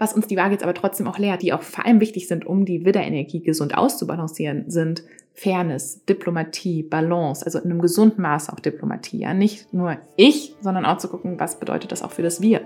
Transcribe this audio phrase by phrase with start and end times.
[0.00, 2.46] Was uns die Waage jetzt aber trotzdem auch lehrt, die auch vor allem wichtig sind,
[2.46, 5.02] um die Widderenergie gesund auszubalancieren, sind
[5.34, 9.18] Fairness, Diplomatie, Balance, also in einem gesunden Maß auch Diplomatie.
[9.18, 12.60] Ja, nicht nur ich, sondern auch zu gucken, was bedeutet das auch für das Wir.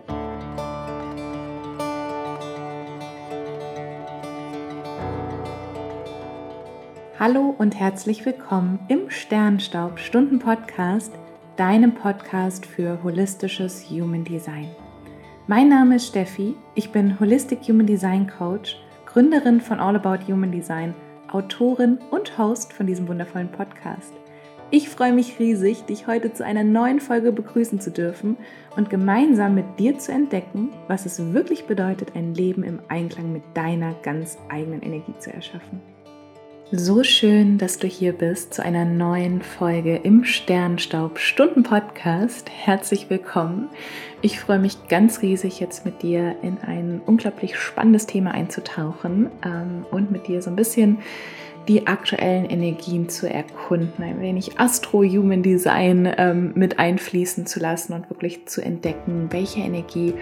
[7.18, 11.12] Hallo und herzlich willkommen im Sternstaub Stunden Podcast,
[11.56, 14.68] deinem Podcast für holistisches Human Design.
[15.54, 20.50] Mein Name ist Steffi, ich bin Holistic Human Design Coach, Gründerin von All About Human
[20.50, 20.94] Design,
[21.30, 24.14] Autorin und Host von diesem wundervollen Podcast.
[24.70, 28.38] Ich freue mich riesig, dich heute zu einer neuen Folge begrüßen zu dürfen
[28.76, 33.42] und gemeinsam mit dir zu entdecken, was es wirklich bedeutet, ein Leben im Einklang mit
[33.52, 35.82] deiner ganz eigenen Energie zu erschaffen.
[36.74, 42.48] So schön, dass du hier bist zu einer neuen Folge im Sternstaub Stunden Podcast.
[42.48, 43.68] Herzlich willkommen.
[44.22, 49.84] Ich freue mich ganz riesig, jetzt mit dir in ein unglaublich spannendes Thema einzutauchen ähm,
[49.90, 51.00] und mit dir so ein bisschen
[51.68, 58.08] die aktuellen Energien zu erkunden, ein wenig Astro-Human Design ähm, mit einfließen zu lassen und
[58.08, 60.14] wirklich zu entdecken, welche Energie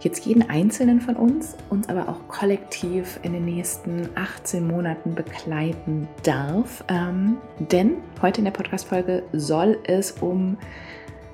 [0.00, 6.08] jetzt jeden Einzelnen von uns, uns aber auch kollektiv in den nächsten 18 Monaten begleiten
[6.22, 6.84] darf.
[6.88, 10.56] Ähm, denn heute in der Podcast-Folge soll es um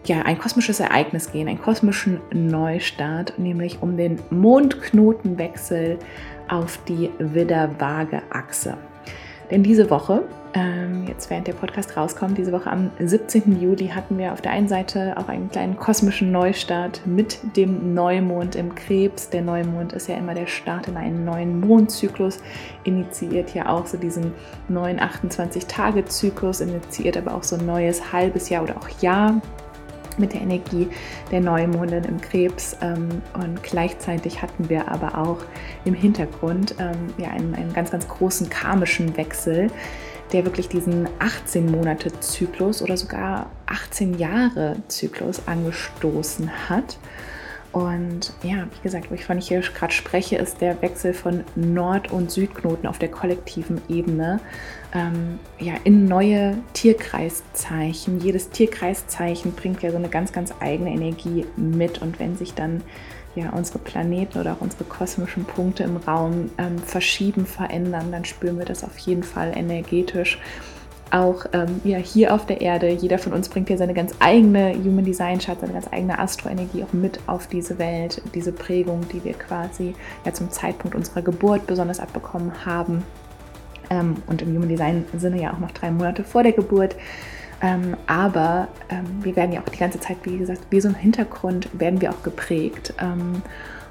[0.07, 5.99] ja, ein kosmisches Ereignis gehen, einen kosmischen Neustart, nämlich um den Mondknotenwechsel
[6.49, 8.77] auf die Widder-Waage-Achse.
[9.51, 10.23] Denn diese Woche
[11.09, 13.61] jetzt während der Podcast rauskommt, diese Woche am 17.
[13.61, 18.55] Juli hatten wir auf der einen Seite auch einen kleinen kosmischen Neustart mit dem Neumond
[18.55, 19.31] im Krebs.
[19.31, 22.39] Der Neumond ist ja immer der Start in einen neuen Mondzyklus,
[22.85, 24.33] initiiert ja auch so diesen
[24.69, 29.41] neuen 28-Tage-Zyklus, initiiert aber auch so ein neues halbes Jahr oder auch Jahr
[30.19, 30.89] mit der Energie
[31.33, 32.77] der Neumondin im Krebs.
[32.81, 35.39] Ähm, und gleichzeitig hatten wir aber auch
[35.85, 39.71] im Hintergrund ähm, ja, einen, einen ganz, ganz großen karmischen Wechsel
[40.33, 46.99] der wirklich diesen 18 Monate Zyklus oder sogar 18 Jahre Zyklus angestoßen hat.
[47.75, 52.31] Und ja, wie gesagt, wovon ich hier gerade spreche, ist der Wechsel von Nord- und
[52.31, 54.39] Südknoten auf der kollektiven Ebene
[54.95, 58.21] ähm, ja, in neue Tierkreiszeichen.
[58.21, 62.01] Jedes Tierkreiszeichen bringt ja so eine ganz, ganz eigene Energie mit.
[62.01, 62.81] Und wenn sich dann
[63.35, 68.59] ja, unsere Planeten oder auch unsere kosmischen Punkte im Raum ähm, verschieben, verändern, dann spüren
[68.59, 70.39] wir das auf jeden Fall energetisch.
[71.11, 74.75] Auch ähm, ja, hier auf der Erde, jeder von uns bringt ja seine ganz eigene
[74.75, 79.23] Human Design Chart, seine ganz eigene Astroenergie auch mit auf diese Welt, diese Prägung, die
[79.23, 79.95] wir quasi
[80.25, 83.05] ja zum Zeitpunkt unserer Geburt besonders abbekommen haben.
[83.91, 86.97] Ähm, und im Human Design Sinne ja auch noch drei Monate vor der Geburt.
[87.63, 90.95] Ähm, aber ähm, wir werden ja auch die ganze Zeit, wie gesagt, wie so ein
[90.95, 92.95] Hintergrund werden wir auch geprägt.
[93.01, 93.43] Ähm,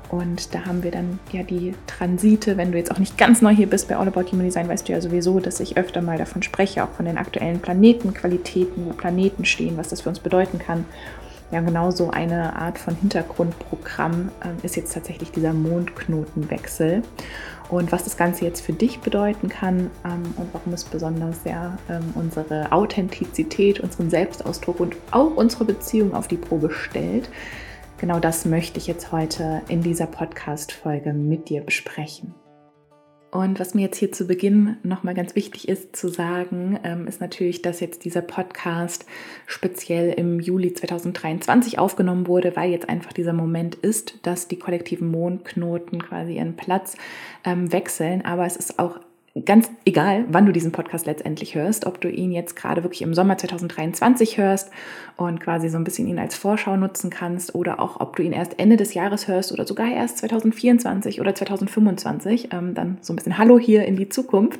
[0.09, 2.55] und da haben wir dann ja die Transite.
[2.55, 4.87] Wenn du jetzt auch nicht ganz neu hier bist bei All About Human Design, weißt
[4.87, 8.91] du ja sowieso, dass ich öfter mal davon spreche, auch von den aktuellen Planetenqualitäten, wo
[8.91, 10.85] Planeten stehen, was das für uns bedeuten kann.
[11.51, 17.01] Ja, genau so eine Art von Hintergrundprogramm äh, ist jetzt tatsächlich dieser Mondknotenwechsel
[17.69, 21.77] und was das Ganze jetzt für dich bedeuten kann ähm, und warum es besonders sehr
[21.89, 27.29] ähm, unsere Authentizität, unseren Selbstausdruck und auch unsere Beziehung auf die Probe stellt.
[27.97, 32.33] Genau das möchte ich jetzt heute in dieser Podcast-Folge mit dir besprechen.
[33.33, 37.19] Und was mir jetzt hier zu Beginn nochmal ganz wichtig ist zu sagen, ähm, ist
[37.19, 39.07] natürlich, dass jetzt dieser Podcast
[39.47, 45.09] speziell im Juli 2023 aufgenommen wurde, weil jetzt einfach dieser Moment ist, dass die kollektiven
[45.09, 46.95] Mondknoten quasi ihren Platz
[47.43, 48.23] ähm, wechseln.
[48.23, 48.99] Aber es ist auch
[49.45, 53.15] ganz egal, wann du diesen Podcast letztendlich hörst, ob du ihn jetzt gerade wirklich im
[53.15, 54.69] Sommer 2023 hörst
[55.17, 58.31] und quasi so ein bisschen ihn als Vorschau nutzen kannst oder auch ob du ihn
[58.31, 63.15] erst Ende des Jahres hörst oder sogar erst 2024 oder 2025, ähm, dann so ein
[63.15, 64.59] bisschen Hallo hier in die Zukunft.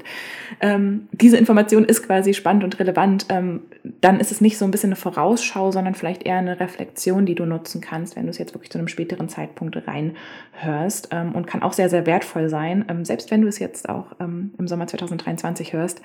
[0.60, 3.28] Ähm, diese Information ist quasi spannend und relevant.
[3.30, 3.62] Ähm,
[4.02, 7.36] dann ist es nicht so ein bisschen eine Vorausschau, sondern vielleicht eher eine Reflexion, die
[7.36, 11.46] du nutzen kannst, wenn du es jetzt wirklich zu einem späteren Zeitpunkt reinhörst ähm, und
[11.46, 14.68] kann auch sehr, sehr wertvoll sein, ähm, selbst wenn du es jetzt auch ähm, im
[14.68, 16.02] Sommer 2023 hörst,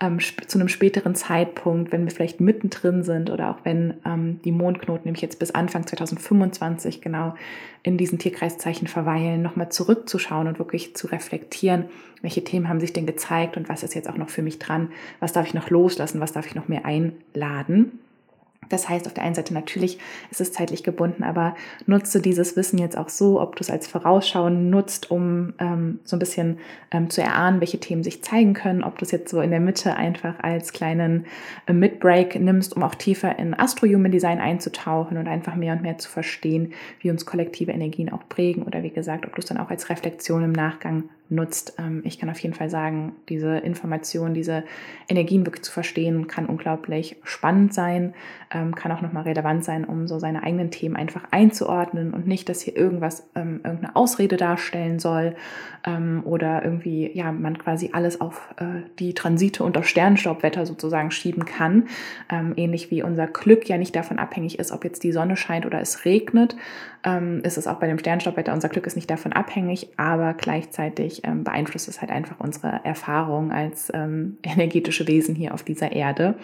[0.00, 4.52] ähm, zu einem späteren Zeitpunkt, wenn wir vielleicht mittendrin sind oder auch wenn ähm, die
[4.52, 7.34] Mondknoten nämlich jetzt bis Anfang 2025 genau
[7.82, 11.84] in diesen Tierkreiszeichen verweilen, nochmal zurückzuschauen und wirklich zu reflektieren,
[12.22, 14.90] welche Themen haben sich denn gezeigt und was ist jetzt auch noch für mich dran,
[15.20, 17.98] was darf ich noch loslassen, was darf ich noch mehr einladen.
[18.68, 19.98] Das heißt, auf der einen Seite natürlich
[20.30, 21.54] ist es zeitlich gebunden, aber
[21.86, 26.16] nutze dieses Wissen jetzt auch so, ob du es als Vorausschauen nutzt, um ähm, so
[26.16, 26.58] ein bisschen
[26.90, 29.60] ähm, zu erahnen, welche Themen sich zeigen können, ob du es jetzt so in der
[29.60, 31.26] Mitte einfach als kleinen
[31.66, 35.98] äh, Mid-Break nimmst, um auch tiefer in Astro-Human Design einzutauchen und einfach mehr und mehr
[35.98, 39.58] zu verstehen, wie uns kollektive Energien auch prägen oder wie gesagt, ob du es dann
[39.58, 41.74] auch als Reflexion im Nachgang nutzt.
[41.78, 44.64] Ähm, ich kann auf jeden Fall sagen, diese Information, diese
[45.08, 48.14] Energien wirklich zu verstehen, kann unglaublich spannend sein,
[48.50, 52.48] ähm, kann auch nochmal relevant sein, um so seine eigenen Themen einfach einzuordnen und nicht,
[52.48, 55.34] dass hier irgendwas, ähm, irgendeine Ausrede darstellen soll
[56.24, 61.46] oder irgendwie, ja, man quasi alles auf äh, die Transite und das Sternstaubwetter sozusagen schieben
[61.46, 61.84] kann.
[62.56, 65.80] ähnlich wie unser Glück ja nicht davon abhängig ist, ob jetzt die Sonne scheint oder
[65.80, 66.56] es regnet,
[67.42, 71.44] ist es auch bei dem Sternstaubwetter, unser Glück ist nicht davon abhängig, aber gleichzeitig ähm,
[71.44, 76.34] beeinflusst es halt einfach unsere Erfahrung als ähm, energetische Wesen hier auf dieser Erde.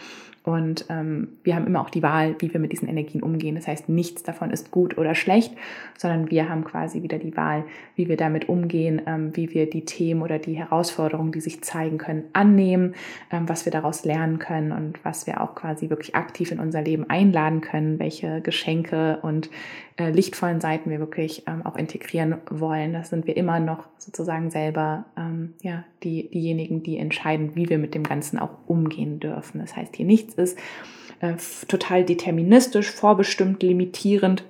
[0.45, 3.55] Und ähm, wir haben immer auch die Wahl, wie wir mit diesen Energien umgehen.
[3.55, 5.55] Das heißt, nichts davon ist gut oder schlecht,
[5.97, 7.65] sondern wir haben quasi wieder die Wahl,
[7.97, 11.97] wie wir damit umgehen, ähm, wie wir die Themen oder die Herausforderungen, die sich zeigen
[11.97, 12.95] können, annehmen,
[13.33, 16.83] ähm, was wir daraus lernen können und was wir auch quasi wirklich aktiv in unser
[16.83, 19.49] Leben einladen können, welche Geschenke und
[19.97, 22.93] äh, lichtvollen Seiten wir wirklich ähm, auch integrieren wollen.
[22.93, 27.79] Das sind wir immer noch sozusagen selber ähm, ja, die, diejenigen, die entscheiden, wie wir
[27.79, 29.61] mit dem Ganzen auch umgehen dürfen.
[29.61, 30.59] Das heißt, hier nichts ist
[31.21, 31.35] äh,
[31.69, 34.45] total deterministisch, vorbestimmt, limitierend,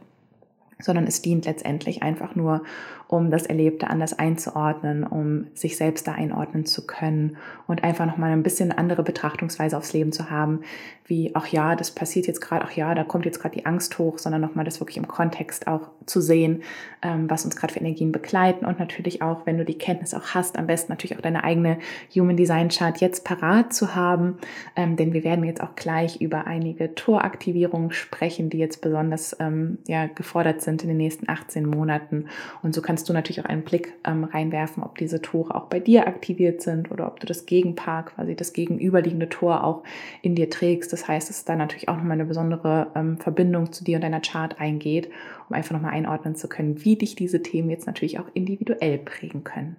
[0.80, 2.62] sondern es dient letztendlich einfach nur,
[3.08, 7.36] um das Erlebte anders einzuordnen, um sich selbst da einordnen zu können
[7.66, 10.60] und einfach nochmal ein bisschen andere Betrachtungsweise aufs Leben zu haben,
[11.06, 13.98] wie, ach ja, das passiert jetzt gerade, ach ja, da kommt jetzt gerade die Angst
[13.98, 16.62] hoch, sondern nochmal das wirklich im Kontext auch zu sehen,
[17.02, 20.34] ähm, was uns gerade für Energien begleiten und natürlich auch, wenn du die Kenntnis auch
[20.34, 21.78] hast, am besten natürlich auch deine eigene
[22.14, 24.38] Human Design Chart jetzt parat zu haben,
[24.76, 29.78] ähm, denn wir werden jetzt auch gleich über einige Toraktivierungen sprechen, die jetzt besonders ähm,
[29.86, 32.26] ja, gefordert sind in den nächsten 18 Monaten
[32.62, 35.64] und so kannst kannst du natürlich auch einen Blick ähm, reinwerfen, ob diese Tore auch
[35.64, 39.82] bei dir aktiviert sind oder ob du das Gegenpaar, quasi das gegenüberliegende Tor auch
[40.22, 40.92] in dir trägst.
[40.92, 44.20] Das heißt, dass da natürlich auch nochmal eine besondere ähm, Verbindung zu dir und deiner
[44.20, 45.10] Chart eingeht,
[45.48, 49.42] um einfach nochmal einordnen zu können, wie dich diese Themen jetzt natürlich auch individuell prägen
[49.42, 49.74] können.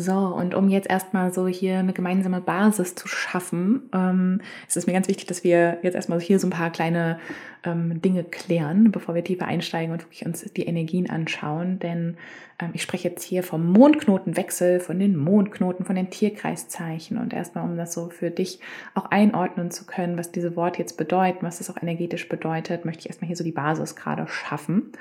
[0.00, 4.86] So, und um jetzt erstmal so hier eine gemeinsame Basis zu schaffen, ähm, ist es
[4.86, 7.18] mir ganz wichtig, dass wir jetzt erstmal hier so ein paar kleine
[7.64, 11.80] ähm, Dinge klären, bevor wir tiefer einsteigen und wirklich uns die Energien anschauen.
[11.80, 12.16] Denn
[12.60, 17.64] ähm, ich spreche jetzt hier vom Mondknotenwechsel, von den Mondknoten, von den Tierkreiszeichen und erstmal,
[17.64, 18.60] um das so für dich
[18.94, 23.00] auch einordnen zu können, was diese Worte jetzt bedeuten, was das auch energetisch bedeutet, möchte
[23.00, 24.92] ich erstmal hier so die Basis gerade schaffen.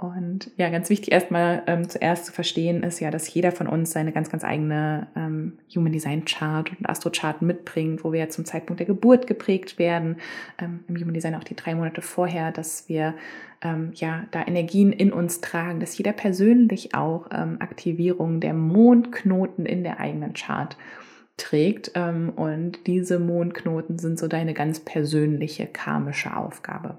[0.00, 3.90] Und ja, ganz wichtig erstmal ähm, zuerst zu verstehen ist ja, dass jeder von uns
[3.90, 8.44] seine ganz, ganz eigene ähm, Human Design Chart und Astro Chart mitbringt, wo wir zum
[8.44, 10.18] Zeitpunkt der Geburt geprägt werden.
[10.60, 13.14] Ähm, Im Human Design auch die drei Monate vorher, dass wir
[13.60, 19.66] ähm, ja da Energien in uns tragen, dass jeder persönlich auch ähm, Aktivierung der Mondknoten
[19.66, 20.76] in der eigenen Chart
[21.36, 21.90] trägt.
[21.96, 26.98] Ähm, und diese Mondknoten sind so deine ganz persönliche karmische Aufgabe.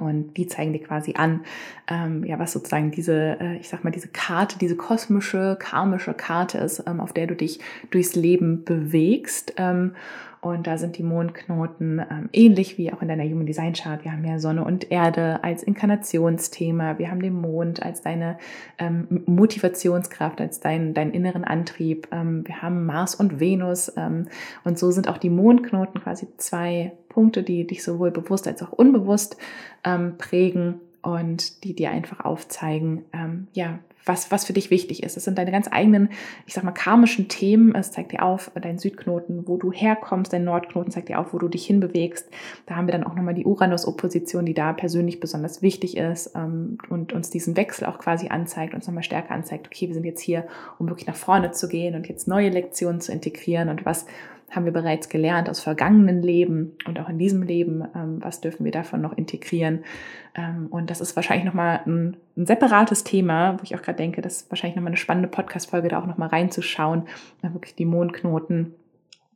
[0.00, 1.44] Und die zeigen dir quasi an,
[1.88, 6.58] ähm, ja, was sozusagen diese, äh, ich sag mal, diese Karte, diese kosmische, karmische Karte
[6.58, 7.60] ist, ähm, auf der du dich
[7.90, 9.54] durchs Leben bewegst.
[9.58, 9.94] Ähm,
[10.42, 14.02] und da sind die Mondknoten ähm, ähnlich wie auch in deiner Human Design Chart.
[14.02, 16.98] Wir haben ja Sonne und Erde als Inkarnationsthema.
[16.98, 18.38] Wir haben den Mond als deine
[18.76, 22.08] ähm, Motivationskraft, als deinen dein inneren Antrieb.
[22.10, 23.92] Ähm, wir haben Mars und Venus.
[23.96, 24.26] Ähm,
[24.64, 28.72] und so sind auch die Mondknoten quasi zwei Punkte, die dich sowohl bewusst als auch
[28.72, 29.36] unbewusst
[29.84, 35.16] ähm, prägen und die dir einfach aufzeigen, ähm, ja, was, was für dich wichtig ist.
[35.16, 36.08] Das sind deine ganz eigenen,
[36.46, 37.74] ich sag mal, karmischen Themen.
[37.74, 41.38] Es zeigt dir auf, dein Südknoten, wo du herkommst, dein Nordknoten zeigt dir auf, wo
[41.38, 42.28] du dich hinbewegst.
[42.66, 46.78] Da haben wir dann auch nochmal die Uranus-Opposition, die da persönlich besonders wichtig ist ähm,
[46.88, 50.20] und uns diesen Wechsel auch quasi anzeigt, uns nochmal stärker anzeigt, okay, wir sind jetzt
[50.20, 50.46] hier,
[50.78, 54.06] um wirklich nach vorne zu gehen und jetzt neue Lektionen zu integrieren und was
[54.52, 58.64] haben wir bereits gelernt aus vergangenen Leben und auch in diesem Leben, ähm, was dürfen
[58.64, 59.84] wir davon noch integrieren.
[60.34, 64.22] Ähm, und das ist wahrscheinlich nochmal ein, ein separates Thema, wo ich auch gerade denke,
[64.22, 67.04] das ist wahrscheinlich nochmal eine spannende Podcast-Folge, da auch nochmal reinzuschauen,
[67.42, 68.74] wirklich die Mondknoten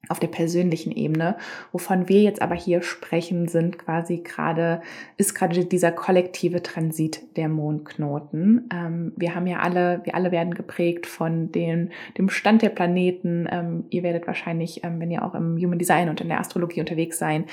[0.08, 1.36] auf der persönlichen Ebene.
[1.72, 4.82] Wovon wir jetzt aber hier sprechen, sind quasi gerade,
[5.16, 8.68] ist gerade dieser kollektive Transit der Mondknoten.
[8.72, 13.48] Ähm, wir haben ja alle, wir alle werden geprägt von den, dem Stand der Planeten.
[13.50, 16.80] Ähm, ihr werdet wahrscheinlich, ähm, wenn ihr auch im Human Design und in der Astrologie
[16.80, 17.44] unterwegs sein,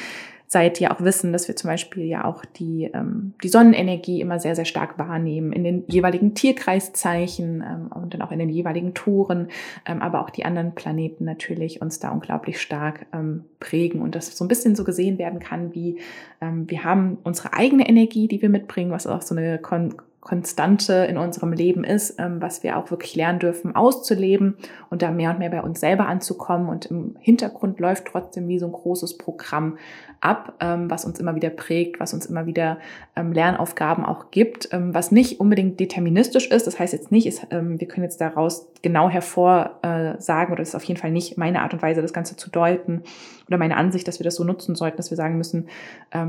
[0.54, 4.40] seid, ja auch wissen, dass wir zum Beispiel ja auch die, ähm, die Sonnenenergie immer
[4.40, 8.94] sehr, sehr stark wahrnehmen in den jeweiligen Tierkreiszeichen ähm, und dann auch in den jeweiligen
[8.94, 9.50] Touren,
[9.86, 14.38] ähm, aber auch die anderen Planeten natürlich uns da unglaublich stark ähm, prägen und das
[14.38, 16.00] so ein bisschen so gesehen werden kann, wie
[16.40, 20.94] ähm, wir haben unsere eigene Energie, die wir mitbringen, was auch so eine Kon Konstante
[21.10, 24.56] in unserem Leben ist, ähm, was wir auch wirklich lernen dürfen auszuleben
[24.90, 26.70] und da mehr und mehr bei uns selber anzukommen.
[26.70, 29.78] Und im Hintergrund läuft trotzdem wie so ein großes Programm
[30.22, 32.80] ab, ähm, was uns immer wieder prägt, was uns immer wieder
[33.18, 36.68] ähm, Lernaufgaben auch gibt, was nicht unbedingt deterministisch ist.
[36.68, 40.84] Das heißt jetzt nicht, wir können jetzt daraus genau hervorsagen, äh, oder das ist auf
[40.86, 43.04] jeden Fall nicht meine Art und Weise, das Ganze zu deuten
[43.48, 45.68] oder meine Ansicht, dass wir das so nutzen sollten, dass wir sagen müssen,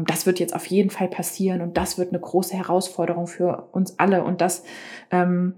[0.07, 3.84] das wird jetzt auf jeden Fall passieren und das wird eine große Herausforderung für uns
[3.99, 4.65] alle und das
[5.11, 5.55] ähm,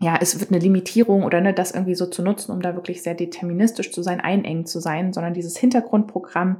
[0.00, 3.02] ja, es wird eine Limitierung oder ne, das irgendwie so zu nutzen, um da wirklich
[3.02, 6.56] sehr deterministisch zu sein, einengend zu sein, sondern dieses Hintergrundprogramm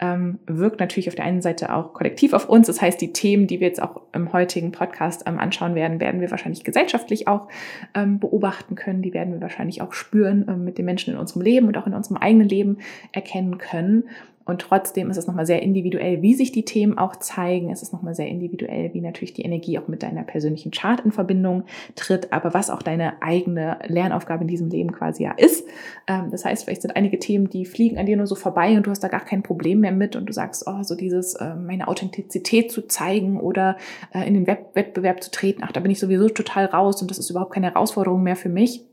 [0.00, 2.66] ähm, wirkt natürlich auf der einen Seite auch kollektiv auf uns.
[2.66, 6.20] Das heißt, die Themen, die wir jetzt auch im heutigen Podcast ähm, anschauen werden, werden
[6.20, 7.48] wir wahrscheinlich gesellschaftlich auch
[7.94, 9.02] ähm, beobachten können.
[9.02, 11.86] Die werden wir wahrscheinlich auch spüren ähm, mit den Menschen in unserem Leben und auch
[11.86, 12.78] in unserem eigenen Leben
[13.12, 14.04] erkennen können.
[14.44, 17.70] Und trotzdem ist es nochmal sehr individuell, wie sich die Themen auch zeigen.
[17.70, 21.12] Es ist nochmal sehr individuell, wie natürlich die Energie auch mit deiner persönlichen Chart in
[21.12, 25.66] Verbindung tritt, aber was auch deine eigene Lernaufgabe in diesem Leben quasi ja ist.
[26.06, 28.86] Ähm, das heißt, vielleicht sind einige Themen, die fliegen an dir nur so vorbei und
[28.86, 31.54] du hast da gar kein Problem mehr mit und du sagst, oh, so dieses, äh,
[31.54, 33.76] meine Authentizität zu zeigen oder
[34.12, 37.18] äh, in den Wettbewerb zu treten, ach, da bin ich sowieso total raus und das
[37.18, 38.84] ist überhaupt keine Herausforderung mehr für mich.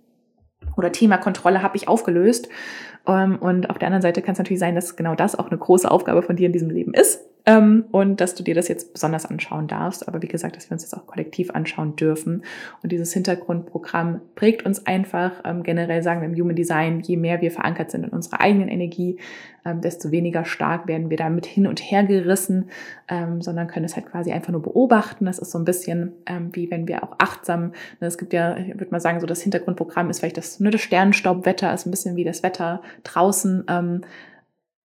[0.78, 2.50] Oder Thema Kontrolle habe ich aufgelöst.
[3.08, 5.58] Ähm, und auf der anderen Seite kann es natürlich sein, dass genau das auch eine
[5.58, 8.94] große Aufgabe von dir in diesem Leben ist ähm, und dass du dir das jetzt
[8.94, 10.08] besonders anschauen darfst.
[10.08, 12.44] Aber wie gesagt, dass wir uns das auch kollektiv anschauen dürfen.
[12.84, 15.32] Und dieses Hintergrundprogramm prägt uns einfach.
[15.44, 18.70] Ähm, generell sagen wir im Human Design, je mehr wir verankert sind in unserer eigenen
[18.70, 19.18] Energie,
[19.66, 22.70] ähm, desto weniger stark werden wir damit hin und her gerissen,
[23.08, 25.26] ähm, sondern können es halt quasi einfach nur beobachten.
[25.26, 28.58] Das ist so ein bisschen ähm, wie wenn wir auch achtsam, ne, es gibt ja,
[28.58, 31.92] ich würde mal sagen, so das Hintergrundprogramm ist vielleicht das, nur das Sternenstaubwetter, ist ein
[31.92, 33.66] bisschen wie das Wetter draußen.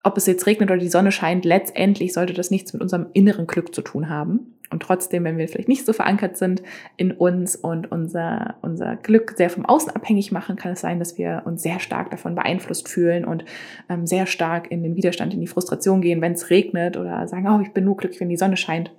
[0.03, 3.47] Ob es jetzt regnet oder die Sonne scheint, letztendlich sollte das nichts mit unserem inneren
[3.47, 4.53] Glück zu tun haben.
[4.69, 6.63] Und trotzdem, wenn wir vielleicht nicht so verankert sind
[6.97, 11.17] in uns und unser, unser Glück sehr vom Außen abhängig machen, kann es sein, dass
[11.17, 13.45] wir uns sehr stark davon beeinflusst fühlen und
[13.87, 17.47] ähm, sehr stark in den Widerstand, in die Frustration gehen, wenn es regnet oder sagen,
[17.47, 18.91] oh, ich bin nur glücklich, wenn die Sonne scheint.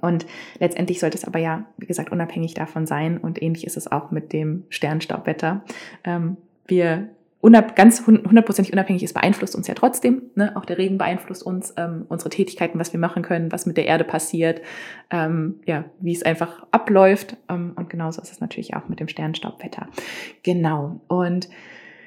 [0.00, 0.26] Und
[0.58, 3.18] letztendlich sollte es aber ja, wie gesagt, unabhängig davon sein.
[3.18, 5.62] Und ähnlich ist es auch mit dem Sternstaubwetter.
[6.04, 7.08] Ähm, wir
[7.40, 10.22] unab ganz hundertprozentig unabhängig ist, beeinflusst uns ja trotzdem.
[10.34, 10.56] Ne?
[10.56, 13.86] Auch der Regen beeinflusst uns, ähm, unsere Tätigkeiten, was wir machen können, was mit der
[13.86, 14.62] Erde passiert,
[15.10, 17.36] ähm, ja, wie es einfach abläuft.
[17.48, 19.88] Ähm, und genauso ist es natürlich auch mit dem Sternstaubwetter.
[20.42, 21.00] Genau.
[21.08, 21.48] Und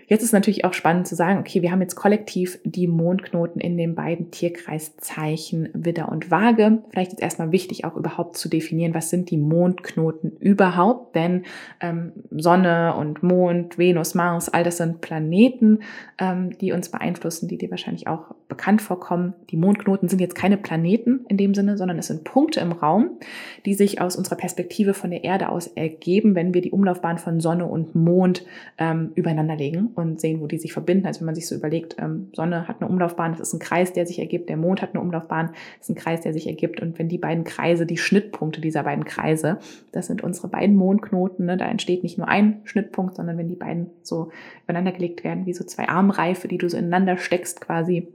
[0.10, 3.78] Jetzt ist natürlich auch spannend zu sagen, okay, wir haben jetzt kollektiv die Mondknoten in
[3.78, 6.80] den beiden Tierkreiszeichen Widder und Waage.
[6.90, 11.44] Vielleicht ist erstmal wichtig, auch überhaupt zu definieren, was sind die Mondknoten überhaupt, denn
[11.80, 15.82] ähm, Sonne und Mond, Venus, Mars, all das sind Planeten,
[16.18, 19.36] ähm, die uns beeinflussen, die dir wahrscheinlich auch bekannt vorkommen.
[19.52, 23.20] Die Mondknoten sind jetzt keine Planeten in dem Sinne, sondern es sind Punkte im Raum,
[23.68, 27.40] die sich aus unserer Perspektive von der Erde aus ergeben, wenn wir die Umlaufbahn von
[27.40, 28.44] Sonne und Mond
[28.80, 31.06] ähm, übereinander legen und sehen, wo die sich verbinden.
[31.06, 33.94] Also wenn man sich so überlegt, ähm, Sonne hat eine Umlaufbahn, das ist ein Kreis,
[33.94, 36.82] der sich ergibt, der Mond hat eine Umlaufbahn, das ist ein Kreis, der sich ergibt.
[36.82, 39.60] Und wenn die beiden Kreise, die Schnittpunkte dieser beiden Kreise,
[39.92, 43.56] das sind unsere beiden Mondknoten, ne, da entsteht nicht nur ein Schnittpunkt, sondern wenn die
[43.56, 44.32] beiden so
[44.64, 48.08] übereinander gelegt werden, wie so zwei Armreife, die du so ineinander steckst quasi,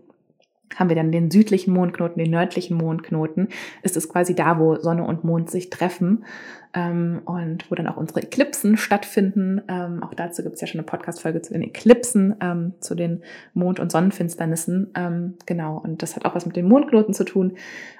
[0.76, 3.48] haben wir dann den südlichen Mondknoten, den nördlichen Mondknoten,
[3.82, 6.24] ist es quasi da, wo Sonne und Mond sich treffen
[6.74, 9.62] ähm, und wo dann auch unsere Eklipsen stattfinden.
[9.68, 13.22] Ähm, auch dazu gibt es ja schon eine Podcast-Folge zu den Eklipsen, ähm, zu den
[13.54, 14.90] Mond- und Sonnenfinsternissen.
[14.96, 17.52] Ähm, genau, und das hat auch was mit den Mondknoten zu tun.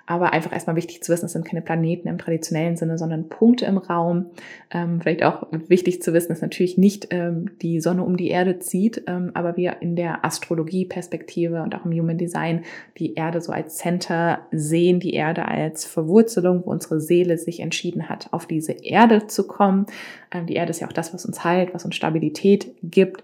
[0.07, 3.65] Aber einfach erstmal wichtig zu wissen, es sind keine Planeten im traditionellen Sinne, sondern Punkte
[3.65, 4.27] im Raum.
[4.71, 8.59] Ähm, vielleicht auch wichtig zu wissen, dass natürlich nicht ähm, die Sonne um die Erde
[8.59, 12.65] zieht, aber wir in der Astrologie-Perspektive und auch im Human Design
[12.99, 18.09] die Erde so als Center sehen, die Erde als Verwurzelung, wo unsere Seele sich entschieden
[18.09, 19.87] hat, auf die diese Erde zu kommen.
[20.31, 23.23] Ähm, die Erde ist ja auch das, was uns heilt, was uns Stabilität gibt.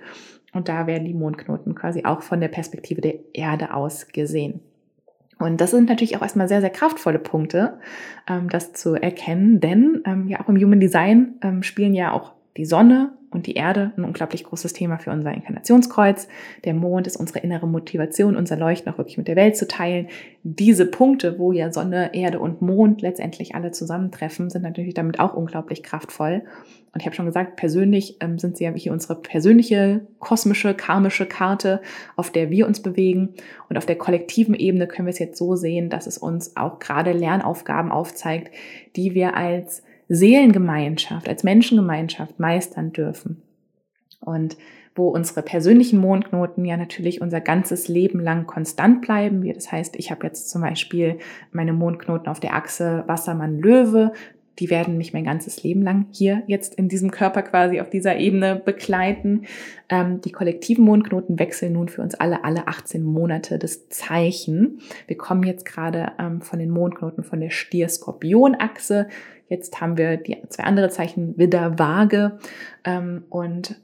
[0.53, 4.61] Und da werden die Mondknoten quasi auch von der Perspektive der Erde aus gesehen.
[5.39, 7.79] Und das sind natürlich auch erstmal sehr, sehr kraftvolle Punkte,
[8.29, 12.67] ähm, das zu erkennen, denn ähm, ja auch im Human Design spielen ja auch die
[12.67, 16.29] Sonne und die Erde ein unglaublich großes Thema für unser Inkarnationskreuz.
[16.65, 20.09] Der Mond ist unsere innere Motivation, unser Leuchten auch wirklich mit der Welt zu teilen.
[20.43, 25.33] Diese Punkte, wo ja Sonne, Erde und Mond letztendlich alle zusammentreffen, sind natürlich damit auch
[25.33, 26.43] unglaublich kraftvoll.
[26.93, 31.25] Und ich habe schon gesagt, persönlich ähm, sind sie ja hier unsere persönliche kosmische, karmische
[31.25, 31.81] Karte,
[32.17, 33.31] auf der wir uns bewegen.
[33.71, 36.79] Und auf der kollektiven Ebene können wir es jetzt so sehen, dass es uns auch
[36.79, 38.53] gerade Lernaufgaben aufzeigt,
[38.97, 43.43] die wir als Seelengemeinschaft, als Menschengemeinschaft meistern dürfen.
[44.21, 44.57] Und
[44.97, 49.47] wo unsere persönlichen Mondknoten ja natürlich unser ganzes Leben lang konstant bleiben.
[49.55, 51.19] Das heißt, ich habe jetzt zum Beispiel
[51.53, 54.13] meine Mondknoten auf der Achse Wassermann-Löwe.
[54.59, 58.17] Die werden mich mein ganzes Leben lang hier jetzt in diesem Körper quasi auf dieser
[58.17, 59.45] Ebene begleiten.
[59.89, 64.81] Ähm, die kollektiven Mondknoten wechseln nun für uns alle alle 18 Monate das Zeichen.
[65.07, 69.07] Wir kommen jetzt gerade ähm, von den Mondknoten von der Stier-Skorpion-Achse
[69.51, 72.39] Jetzt haben wir die zwei andere Zeichen Widder, Waage
[72.85, 73.77] ähm, und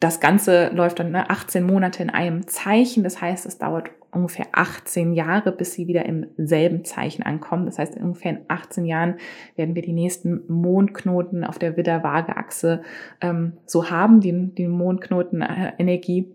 [0.00, 3.04] das Ganze läuft dann ne, 18 Monate in einem Zeichen.
[3.04, 7.66] Das heißt, es dauert ungefähr 18 Jahre, bis sie wieder im selben Zeichen ankommen.
[7.66, 9.14] Das heißt, in ungefähr in 18 Jahren
[9.54, 12.82] werden wir die nächsten Mondknoten auf der Widder-Waage-Achse
[13.20, 16.34] ähm, so haben, die, die Mondknoten-Energie.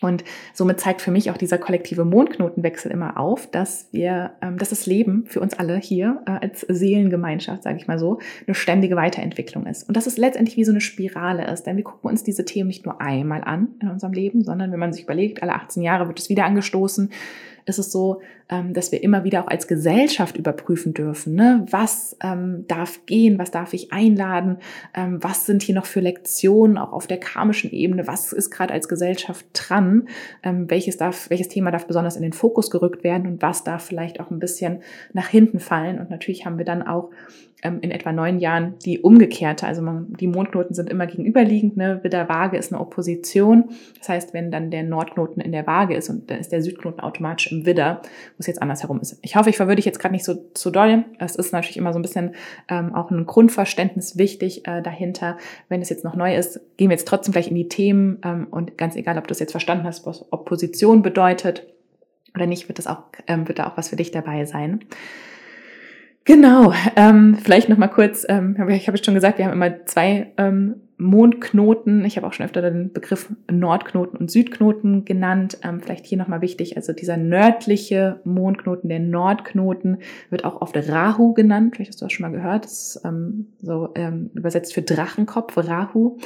[0.00, 4.70] Und somit zeigt für mich auch dieser kollektive Mondknotenwechsel immer auf, dass wir, ähm, dass
[4.70, 8.96] das Leben für uns alle hier äh, als Seelengemeinschaft, sage ich mal so, eine ständige
[8.96, 9.86] Weiterentwicklung ist.
[9.88, 11.64] Und dass es letztendlich wie so eine Spirale ist.
[11.64, 14.80] Denn wir gucken uns diese Themen nicht nur einmal an in unserem Leben, sondern wenn
[14.80, 17.10] man sich überlegt, alle 18 Jahre wird es wieder angestoßen,
[17.66, 21.34] ist es so, ähm, dass wir immer wieder auch als Gesellschaft überprüfen dürfen.
[21.34, 21.66] Ne?
[21.70, 24.58] Was ähm, darf gehen, was darf ich einladen,
[24.94, 28.74] ähm, was sind hier noch für Lektionen, auch auf der karmischen Ebene, was ist gerade
[28.74, 30.08] als Gesellschaft dran,
[30.42, 33.84] ähm, welches, darf, welches Thema darf besonders in den Fokus gerückt werden und was darf
[33.84, 35.98] vielleicht auch ein bisschen nach hinten fallen.
[35.98, 37.10] Und natürlich haben wir dann auch
[37.62, 39.66] ähm, in etwa neun Jahren die umgekehrte.
[39.66, 41.76] Also man, die Mondknoten sind immer gegenüberliegend.
[41.76, 42.00] Ne?
[42.02, 43.70] Widder Waage ist eine Opposition.
[43.98, 47.00] Das heißt, wenn dann der Nordknoten in der Waage ist und dann ist der Südknoten
[47.00, 49.18] automatisch im Widder, wo es jetzt andersherum ist.
[49.22, 51.04] Ich hoffe, ich verwürde dich jetzt gerade nicht so, so doll.
[51.18, 52.34] Es ist natürlich immer so ein bisschen
[52.68, 55.36] ähm, auch ein Grundverständnis wichtig äh, dahinter.
[55.68, 58.46] Wenn es jetzt noch neu ist, gehen wir jetzt trotzdem gleich in die Themen ähm,
[58.50, 61.66] und ganz egal, ob du es jetzt verstanden hast, was Opposition bedeutet
[62.34, 64.84] oder nicht, wird das auch, ähm, wird da auch was für dich dabei sein.
[66.24, 70.32] Genau, ähm, vielleicht noch mal kurz, ähm, ich habe schon gesagt, wir haben immer zwei
[70.36, 72.04] ähm, Mondknoten.
[72.04, 75.58] Ich habe auch schon öfter den Begriff Nordknoten und Südknoten genannt.
[75.64, 79.98] Ähm, vielleicht hier nochmal wichtig, also dieser nördliche Mondknoten, der Nordknoten,
[80.28, 81.74] wird auch oft Rahu genannt.
[81.74, 82.64] Vielleicht hast du das schon mal gehört.
[82.64, 86.18] Das ist ähm, so ähm, übersetzt für Drachenkopf, Rahu.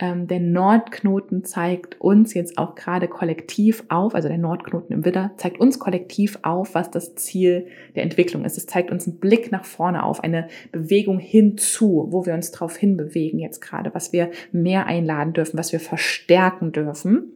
[0.00, 5.32] Ähm, der Nordknoten zeigt uns jetzt auch gerade kollektiv auf, also der Nordknoten im Widder
[5.36, 8.58] zeigt uns kollektiv auf, was das Ziel der Entwicklung ist.
[8.58, 12.76] Es zeigt uns einen Blick nach vorne auf, eine Bewegung hinzu, wo wir uns drauf
[12.76, 17.32] hinbewegen jetzt gerade, was wir mehr einladen dürfen, was wir verstärken dürfen.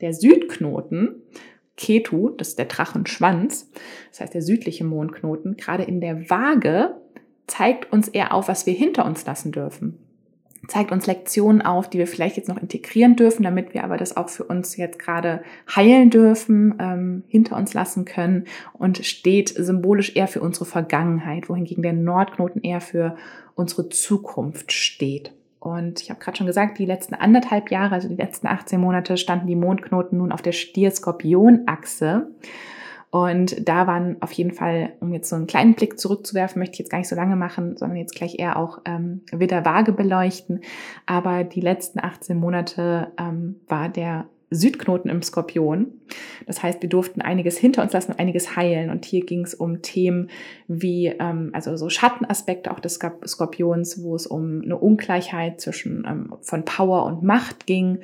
[0.00, 1.22] Der Südknoten
[1.76, 3.70] Ketu, das ist der Drachenschwanz,
[4.10, 6.94] das heißt der südliche Mondknoten, gerade in der Waage
[7.46, 9.98] zeigt uns eher auf, was wir hinter uns lassen dürfen
[10.68, 14.16] zeigt uns Lektionen auf, die wir vielleicht jetzt noch integrieren dürfen, damit wir aber das
[14.16, 15.42] auch für uns jetzt gerade
[15.74, 21.82] heilen dürfen, ähm, hinter uns lassen können und steht symbolisch eher für unsere Vergangenheit, wohingegen
[21.82, 23.16] der Nordknoten eher für
[23.54, 25.32] unsere Zukunft steht.
[25.60, 29.16] Und ich habe gerade schon gesagt, die letzten anderthalb Jahre, also die letzten 18 Monate,
[29.16, 32.26] standen die Mondknoten nun auf der Stier-Skorpion-Achse.
[33.14, 36.78] Und da waren auf jeden Fall, um jetzt so einen kleinen Blick zurückzuwerfen, möchte ich
[36.80, 40.62] jetzt gar nicht so lange machen, sondern jetzt gleich eher auch ähm, wieder vage beleuchten.
[41.06, 45.92] Aber die letzten 18 Monate ähm, war der Südknoten im Skorpion.
[46.48, 48.90] Das heißt, wir durften einiges hinter uns lassen, einiges heilen.
[48.90, 50.28] Und hier ging es um Themen
[50.66, 56.34] wie, ähm, also so Schattenaspekte auch des Skorpions, wo es um eine Ungleichheit zwischen ähm,
[56.40, 58.00] von Power und Macht ging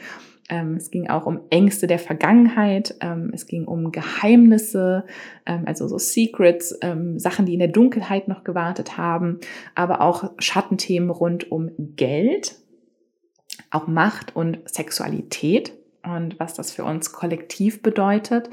[0.50, 2.96] ähm, es ging auch um Ängste der Vergangenheit.
[3.00, 5.04] Ähm, es ging um Geheimnisse,
[5.46, 9.38] ähm, also so Secrets, ähm, Sachen, die in der Dunkelheit noch gewartet haben,
[9.74, 12.56] aber auch Schattenthemen rund um Geld,
[13.70, 18.50] auch Macht und Sexualität und was das für uns kollektiv bedeutet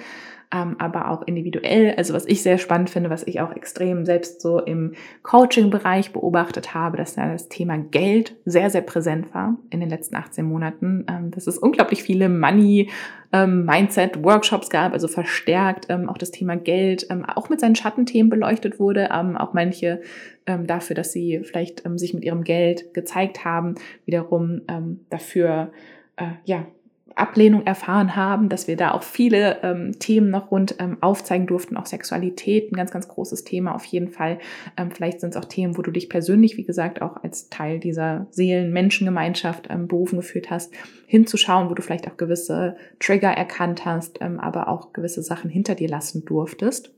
[0.54, 1.96] ähm, aber auch individuell.
[1.98, 6.74] Also was ich sehr spannend finde, was ich auch extrem selbst so im Coaching-Bereich beobachtet
[6.74, 11.06] habe, dass da das Thema Geld sehr, sehr präsent war in den letzten 18 Monaten.
[11.10, 12.90] Ähm, dass es unglaublich viele Money,
[13.34, 13.68] ähm,
[14.70, 19.10] gab, also verstärkt ähm, auch das Thema Geld, ähm, auch mit seinen Schattenthemen beleuchtet wurde,
[19.14, 20.02] ähm, auch manche
[20.46, 24.62] dafür, dass sie vielleicht sich mit ihrem Geld gezeigt haben, wiederum
[25.10, 25.74] dafür,
[26.16, 26.66] äh, ja,
[27.18, 31.78] Ablehnung erfahren haben, dass wir da auch viele ähm, Themen noch rund ähm, aufzeigen durften,
[31.78, 34.40] auch Sexualität, ein ganz, ganz großes Thema auf jeden Fall.
[34.78, 37.80] Ähm, vielleicht sind es auch Themen, wo du dich persönlich, wie gesagt, auch als Teil
[37.80, 40.74] dieser Seelen-Menschengemeinschaft ähm, berufen gefühlt hast,
[41.06, 45.76] hinzuschauen, wo du vielleicht auch gewisse Trigger erkannt hast, ähm, aber auch gewisse Sachen hinter
[45.76, 46.92] dir lassen durftest.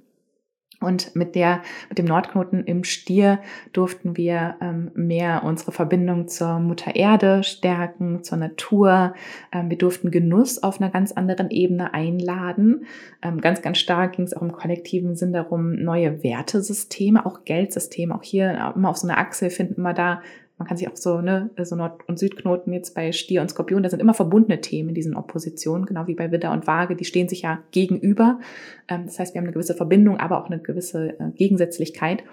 [0.81, 3.39] Und mit der, mit dem Nordknoten im Stier
[3.73, 9.13] durften wir ähm, mehr unsere Verbindung zur Mutter Erde stärken, zur Natur.
[9.51, 12.85] Ähm, wir durften Genuss auf einer ganz anderen Ebene einladen.
[13.21, 18.15] Ähm, ganz, ganz stark ging es auch im kollektiven Sinn darum, neue Wertesysteme, auch Geldsysteme,
[18.15, 20.21] auch hier immer auf so einer Achse finden wir da
[20.59, 23.81] man kann sich auch so, ne, so Nord- und Südknoten jetzt bei Stier und Skorpion,
[23.81, 27.05] da sind immer verbundene Themen in diesen Oppositionen, genau wie bei Widder und Waage, die
[27.05, 28.41] stehen sich ja gegenüber.
[28.89, 32.23] Ähm, das heißt, wir haben eine gewisse Verbindung, aber auch eine gewisse äh, Gegensätzlichkeit.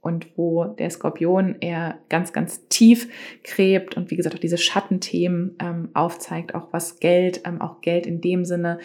[0.00, 3.08] Und wo der Skorpion eher ganz, ganz tief
[3.42, 8.06] gräbt und wie gesagt auch diese Schattenthemen ähm, aufzeigt, auch was Geld, ähm, auch Geld
[8.06, 8.78] in dem Sinne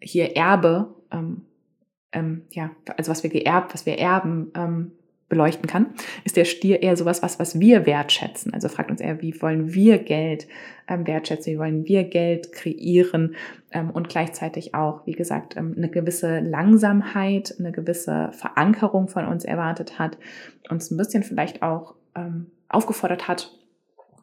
[0.00, 0.94] hier Erbe,
[2.50, 4.50] ja, also was wir geerbt, was wir erben,
[5.32, 5.86] beleuchten kann,
[6.24, 8.52] ist der Stier eher sowas, was, was wir wertschätzen.
[8.52, 10.46] Also fragt uns eher, wie wollen wir Geld
[10.88, 13.34] ähm, wertschätzen, wie wollen wir Geld kreieren
[13.70, 19.46] ähm, und gleichzeitig auch, wie gesagt, ähm, eine gewisse Langsamkeit, eine gewisse Verankerung von uns
[19.46, 20.18] erwartet hat,
[20.68, 23.50] uns ein bisschen vielleicht auch ähm, aufgefordert hat,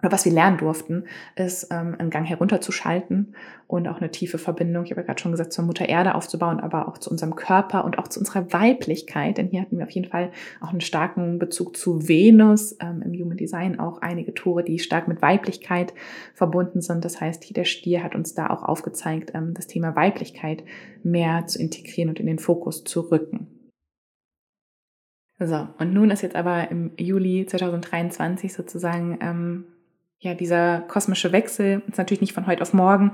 [0.02, 3.36] oder was wir lernen durften, ist ähm, einen Gang herunterzuschalten
[3.68, 6.60] und auch eine tiefe Verbindung, ich habe ja gerade schon gesagt, zur Mutter Erde aufzubauen,
[6.60, 9.38] aber auch zu unserem Körper und auch zu unserer Weiblichkeit.
[9.38, 10.32] Denn hier hatten wir auf jeden Fall
[10.62, 15.08] auch einen starken Bezug zu Venus, ähm, im Human Design auch einige Tore, die stark
[15.08, 15.94] mit Weiblichkeit
[16.34, 17.04] verbunden sind.
[17.04, 20.64] Das heißt, hier der Stier hat uns da auch aufgezeigt, ähm, das Thema Weiblichkeit
[21.04, 23.48] mehr zu integrieren und in den Fokus zu rücken.
[25.42, 29.66] So, und nun ist jetzt aber im Juli 2023 sozusagen ähm,
[30.20, 33.14] ja, dieser kosmische Wechsel ist natürlich nicht von heute auf morgen.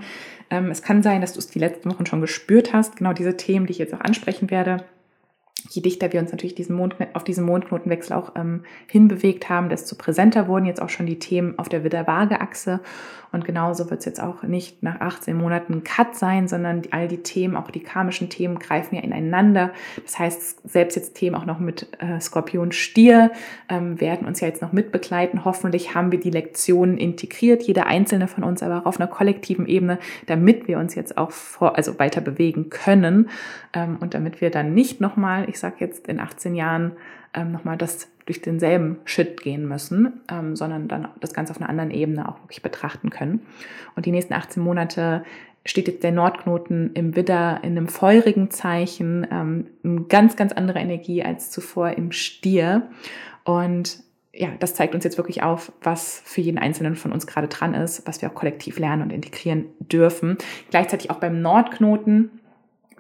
[0.50, 3.38] Ähm, es kann sein, dass du es die letzten Wochen schon gespürt hast, genau diese
[3.38, 4.84] Themen, die ich jetzt auch ansprechen werde
[5.70, 9.96] je dichter wir uns natürlich diesen Mond, auf diesen Mondknotenwechsel auch ähm, hinbewegt haben, desto
[9.96, 12.82] präsenter wurden jetzt auch schon die Themen auf der Widder-Waage-Achse.
[13.32, 17.10] Und genauso wird es jetzt auch nicht nach 18 Monaten Cut sein, sondern die, all
[17.10, 19.72] die Themen, auch die karmischen Themen, greifen ja ineinander.
[20.04, 23.32] Das heißt, selbst jetzt Themen auch noch mit äh, Skorpion Stier
[23.68, 25.44] ähm, werden uns ja jetzt noch mitbegleiten.
[25.44, 29.68] Hoffentlich haben wir die Lektionen integriert, jeder einzelne von uns, aber auch auf einer kollektiven
[29.68, 33.30] Ebene, damit wir uns jetzt auch vor, also weiter bewegen können
[33.74, 36.94] ähm, und damit wir dann nicht nochmal, ich sage jetzt in 18 Jahren
[37.34, 41.70] ähm, nochmal das durch denselben Shit gehen müssen, ähm, sondern dann das Ganze auf einer
[41.70, 43.46] anderen Ebene auch wirklich betrachten können.
[43.96, 45.24] Und die nächsten 18 Monate
[45.66, 50.80] steht jetzt der Nordknoten im Widder in einem feurigen Zeichen, ähm, eine ganz, ganz andere
[50.80, 52.90] Energie als zuvor im Stier.
[53.44, 54.04] Und
[54.34, 57.74] ja, das zeigt uns jetzt wirklich auf, was für jeden Einzelnen von uns gerade dran
[57.74, 60.38] ist, was wir auch kollektiv lernen und integrieren dürfen.
[60.70, 62.42] Gleichzeitig auch beim Nordknoten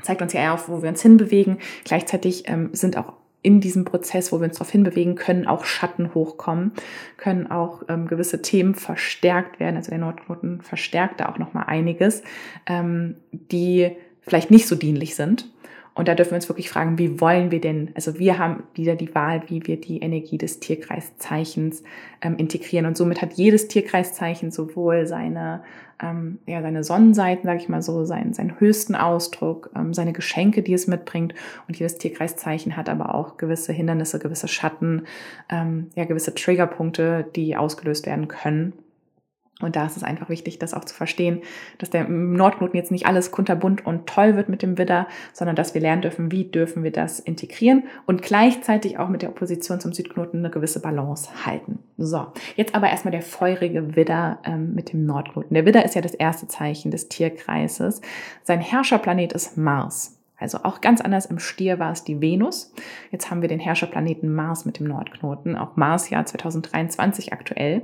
[0.01, 1.57] zeigt uns ja auf, wo wir uns hinbewegen.
[1.83, 3.13] Gleichzeitig ähm, sind auch
[3.45, 6.71] in diesem Prozess, wo wir uns darauf hinbewegen, können auch Schatten hochkommen,
[7.17, 9.75] können auch ähm, gewisse Themen verstärkt werden.
[9.75, 12.23] Also der Nordknoten verstärkt da auch nochmal einiges,
[12.65, 15.47] ähm, die vielleicht nicht so dienlich sind.
[15.93, 18.95] Und da dürfen wir uns wirklich fragen, wie wollen wir denn, also wir haben wieder
[18.95, 21.83] die Wahl, wie wir die Energie des Tierkreiszeichens
[22.21, 22.85] ähm, integrieren.
[22.85, 25.63] Und somit hat jedes Tierkreiszeichen sowohl seine,
[26.01, 30.61] ähm, ja, seine Sonnenseiten, sage ich mal so, seinen, seinen höchsten Ausdruck, ähm, seine Geschenke,
[30.61, 31.33] die es mitbringt.
[31.67, 35.03] Und jedes Tierkreiszeichen hat aber auch gewisse Hindernisse, gewisse Schatten,
[35.49, 38.73] ähm, ja, gewisse Triggerpunkte, die ausgelöst werden können.
[39.61, 41.41] Und da ist es einfach wichtig, das auch zu verstehen,
[41.77, 45.73] dass der Nordknoten jetzt nicht alles kunterbunt und toll wird mit dem Widder, sondern dass
[45.73, 49.93] wir lernen dürfen, wie dürfen wir das integrieren und gleichzeitig auch mit der Opposition zum
[49.93, 51.79] Südknoten eine gewisse Balance halten.
[51.97, 55.53] So, jetzt aber erstmal der feurige Widder ähm, mit dem Nordknoten.
[55.53, 58.01] Der Widder ist ja das erste Zeichen des Tierkreises.
[58.43, 60.19] Sein Herrscherplanet ist Mars.
[60.37, 62.73] Also auch ganz anders im Stier war es die Venus.
[63.11, 67.83] Jetzt haben wir den Herrscherplaneten Mars mit dem Nordknoten, auch Mars Jahr 2023 aktuell.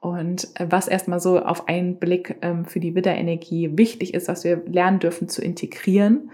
[0.00, 4.44] Und äh, was erstmal so auf einen Blick ähm, für die Widderenergie wichtig ist, was
[4.44, 6.30] wir lernen dürfen zu integrieren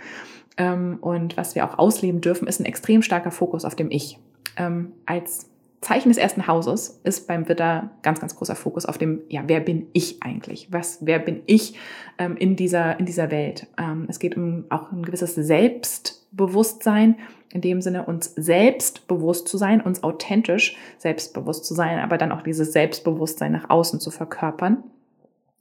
[0.56, 4.18] ähm, und was wir auch ausleben dürfen, ist ein extrem starker Fokus auf dem Ich.
[4.56, 5.50] Ähm, als
[5.84, 9.60] Zeichen des ersten Hauses ist beim Widder ganz, ganz großer Fokus auf dem, ja, wer
[9.60, 10.72] bin ich eigentlich?
[10.72, 11.76] Was, wer bin ich
[12.18, 13.68] ähm, in, dieser, in dieser Welt?
[13.78, 17.16] Ähm, es geht um auch ein gewisses Selbstbewusstsein,
[17.52, 22.32] in dem Sinne uns selbst bewusst zu sein, uns authentisch selbstbewusst zu sein, aber dann
[22.32, 24.82] auch dieses Selbstbewusstsein nach außen zu verkörpern.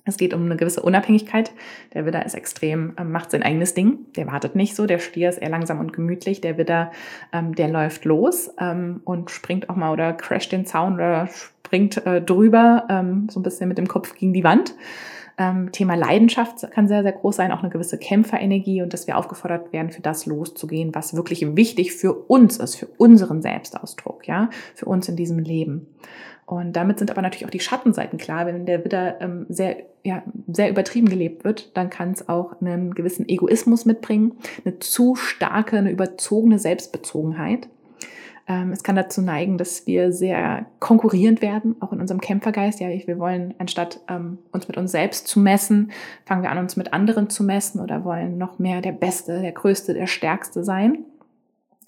[0.06, 1.52] Es geht um eine gewisse Unabhängigkeit.
[1.94, 4.00] Der Widder ist extrem, ähm, macht sein eigenes Ding.
[4.16, 4.86] Der wartet nicht so.
[4.86, 6.42] Der Stier ist eher langsam und gemütlich.
[6.42, 6.92] Der Widder,
[7.32, 12.06] ähm, der läuft los ähm, und springt auch mal oder crasht den Zaun oder springt
[12.06, 14.76] äh, drüber, ähm, so ein bisschen mit dem Kopf gegen die Wand.
[15.38, 19.18] Ähm, Thema Leidenschaft kann sehr, sehr groß sein, auch eine gewisse Kämpferenergie und dass wir
[19.18, 24.50] aufgefordert werden, für das loszugehen, was wirklich wichtig für uns ist, für unseren Selbstausdruck, ja,
[24.76, 25.88] für uns in diesem Leben.
[26.46, 28.46] Und damit sind aber natürlich auch die Schattenseiten klar.
[28.46, 32.94] Wenn der Widder ähm, sehr, ja, sehr übertrieben gelebt wird, dann kann es auch einen
[32.94, 34.34] gewissen Egoismus mitbringen,
[34.66, 37.70] eine zu starke, eine überzogene Selbstbezogenheit.
[38.46, 42.82] Ähm, es kann dazu neigen, dass wir sehr konkurrierend werden, auch in unserem Kämpfergeist.
[42.82, 45.92] Ja, wir wollen, anstatt ähm, uns mit uns selbst zu messen,
[46.26, 49.54] fangen wir an, uns mit anderen zu messen oder wollen noch mehr der Beste, der
[49.54, 51.06] Größte, der Stärkste sein.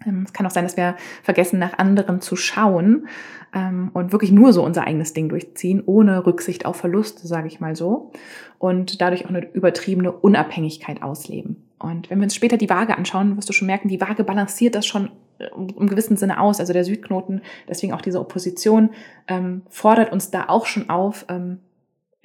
[0.05, 3.07] Ähm, es kann auch sein, dass wir vergessen, nach anderen zu schauen
[3.53, 7.59] ähm, und wirklich nur so unser eigenes Ding durchziehen, ohne Rücksicht auf Verluste, sage ich
[7.59, 8.11] mal so.
[8.59, 11.63] Und dadurch auch eine übertriebene Unabhängigkeit ausleben.
[11.79, 14.75] Und wenn wir uns später die Waage anschauen, wirst du schon merken, die Waage balanciert
[14.75, 16.59] das schon äh, im gewissen Sinne aus.
[16.59, 18.91] Also der Südknoten, deswegen auch diese Opposition,
[19.27, 21.59] ähm, fordert uns da auch schon auf, ähm,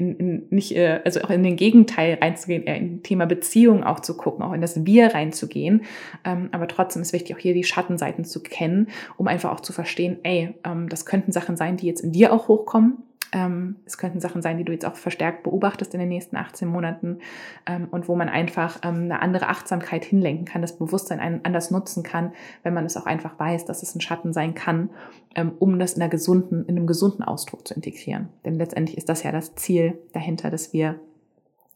[0.01, 4.01] in, in, nicht, äh, also auch in den Gegenteil reinzugehen, eher in Thema Beziehung auch
[4.01, 5.83] zu gucken, auch in das Wir reinzugehen.
[6.25, 9.73] Ähm, aber trotzdem ist wichtig, auch hier die Schattenseiten zu kennen, um einfach auch zu
[9.73, 13.99] verstehen, ey, ähm, das könnten Sachen sein, die jetzt in dir auch hochkommen, ähm, es
[13.99, 17.19] könnten Sachen sein, die du jetzt auch verstärkt beobachtest in den nächsten 18 Monaten
[17.67, 22.03] ähm, und wo man einfach ähm, eine andere Achtsamkeit hinlenken kann, das Bewusstsein anders nutzen
[22.03, 24.91] kann, wenn man es auch einfach weiß, dass es ein Schatten sein kann,
[25.35, 28.29] ähm, um das in, einer gesunden, in einem gesunden Ausdruck zu integrieren.
[28.45, 30.99] Denn letztendlich ist das ja das Ziel dahinter, dass wir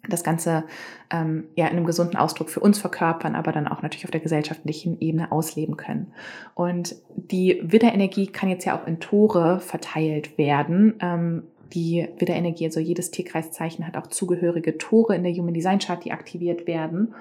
[0.09, 0.65] das Ganze
[1.11, 4.21] ähm, ja in einem gesunden Ausdruck für uns verkörpern, aber dann auch natürlich auf der
[4.21, 6.13] gesellschaftlichen Ebene ausleben können.
[6.55, 10.95] Und die Widderenergie kann jetzt ja auch in Tore verteilt werden.
[11.01, 16.05] Ähm, die Widderenergie, also jedes Tierkreiszeichen hat auch zugehörige Tore in der Human Design Chart,
[16.05, 17.15] die aktiviert werden.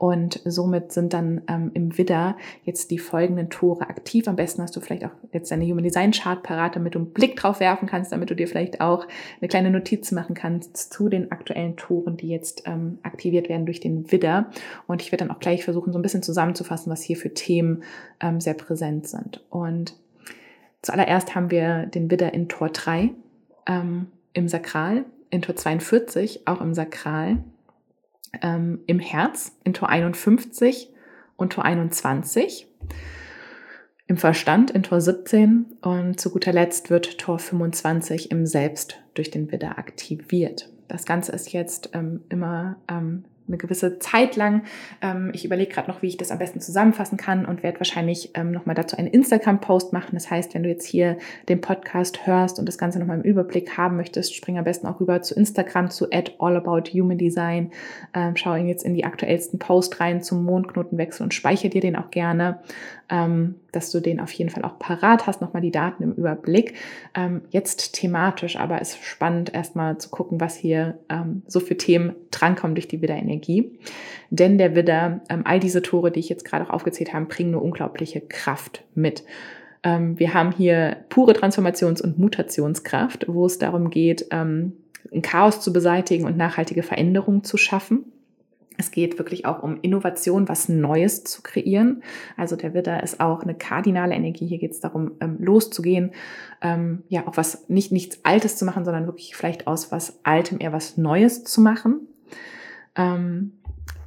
[0.00, 4.28] Und somit sind dann ähm, im Widder jetzt die folgenden Tore aktiv.
[4.28, 7.12] Am besten hast du vielleicht auch jetzt deine Human Design Chart parat, damit du einen
[7.12, 9.06] Blick drauf werfen kannst, damit du dir vielleicht auch
[9.42, 13.80] eine kleine Notiz machen kannst zu den aktuellen Toren, die jetzt ähm, aktiviert werden durch
[13.80, 14.46] den Widder.
[14.86, 17.82] Und ich werde dann auch gleich versuchen, so ein bisschen zusammenzufassen, was hier für Themen
[18.20, 19.44] ähm, sehr präsent sind.
[19.50, 19.96] Und
[20.80, 23.10] zuallererst haben wir den Widder in Tor 3
[23.66, 27.44] ähm, im Sakral, in Tor 42 auch im Sakral
[28.42, 30.90] ähm, im Herz in Tor 51
[31.36, 32.68] und Tor 21,
[34.06, 39.30] im Verstand in Tor 17 und zu guter Letzt wird Tor 25 im Selbst durch
[39.30, 40.68] den Widder aktiviert.
[40.88, 44.62] Das Ganze ist jetzt ähm, immer ähm, eine gewisse Zeit lang.
[45.02, 48.30] Ähm, ich überlege gerade noch, wie ich das am besten zusammenfassen kann und werde wahrscheinlich
[48.34, 50.10] ähm, nochmal dazu einen Instagram-Post machen.
[50.12, 53.76] Das heißt, wenn du jetzt hier den Podcast hörst und das Ganze nochmal im Überblick
[53.76, 57.72] haben möchtest, spring am besten auch rüber zu Instagram, zu allabouthumandesign.
[58.14, 62.10] Ähm, schau jetzt in die aktuellsten Post rein zum Mondknotenwechsel und speichere dir den auch
[62.10, 62.60] gerne
[63.10, 66.74] ähm, dass du den auf jeden Fall auch parat hast, nochmal die Daten im Überblick.
[67.14, 72.14] Ähm, jetzt thematisch, aber ist spannend, erstmal zu gucken, was hier ähm, so für Themen
[72.30, 72.96] drankommen durch die
[73.40, 73.78] Widder-Energie.
[74.30, 77.50] Denn der Widder, ähm, all diese Tore, die ich jetzt gerade auch aufgezählt habe, bringen
[77.50, 79.24] eine unglaubliche Kraft mit.
[79.82, 84.74] Ähm, wir haben hier pure Transformations- und Mutationskraft, wo es darum geht, ähm,
[85.12, 88.04] ein Chaos zu beseitigen und nachhaltige Veränderungen zu schaffen.
[88.80, 92.02] Es geht wirklich auch um Innovation, was Neues zu kreieren.
[92.38, 94.46] Also der Widder ist auch eine kardinale Energie.
[94.46, 96.12] Hier geht es darum, ähm, loszugehen,
[96.62, 100.60] ähm, ja, auch was nicht nichts Altes zu machen, sondern wirklich vielleicht aus was Altem
[100.60, 102.08] eher was Neues zu machen.
[102.96, 103.52] Ähm,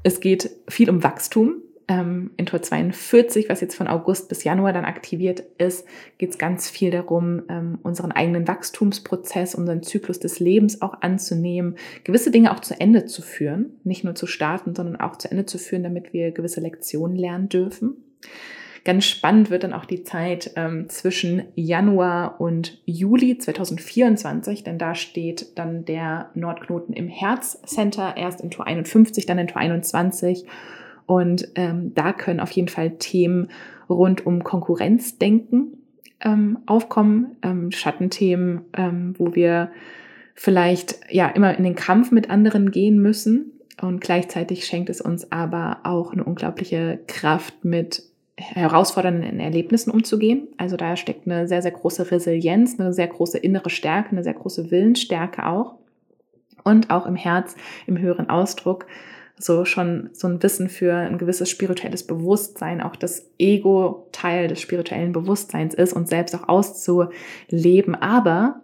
[0.03, 4.73] es geht viel um Wachstum ähm, in Tor 42, was jetzt von August bis Januar
[4.73, 5.85] dann aktiviert ist,
[6.17, 11.75] geht es ganz viel darum, ähm, unseren eigenen Wachstumsprozess, unseren Zyklus des Lebens auch anzunehmen,
[12.03, 15.45] gewisse Dinge auch zu Ende zu führen, nicht nur zu starten, sondern auch zu Ende
[15.45, 17.97] zu führen, damit wir gewisse Lektionen lernen dürfen.
[18.85, 24.93] Ganz spannend wird dann auch die Zeit ähm, zwischen Januar und Juli 2024, denn da
[24.93, 30.45] steht dann der Nordknoten im Herzcenter, erst in Tor 51, dann in Tor 21
[31.05, 33.49] und ähm, da können auf jeden Fall Themen
[33.89, 35.77] rund um Konkurrenzdenken
[36.21, 39.71] ähm, aufkommen, ähm, Schattenthemen, ähm, wo wir
[40.35, 43.51] vielleicht ja immer in den Kampf mit anderen gehen müssen.
[43.81, 48.03] Und gleichzeitig schenkt es uns aber auch eine unglaubliche Kraft, mit
[48.37, 50.47] herausfordernden Erlebnissen umzugehen.
[50.57, 54.33] Also da steckt eine sehr, sehr große Resilienz, eine sehr große innere Stärke, eine sehr
[54.33, 55.75] große Willensstärke auch.
[56.63, 57.55] Und auch im Herz,
[57.87, 58.87] im höheren Ausdruck,
[59.37, 64.61] so schon so ein Wissen für ein gewisses spirituelles Bewusstsein, auch das Ego Teil des
[64.61, 68.61] spirituellen Bewusstseins ist und selbst auch auszuleben, aber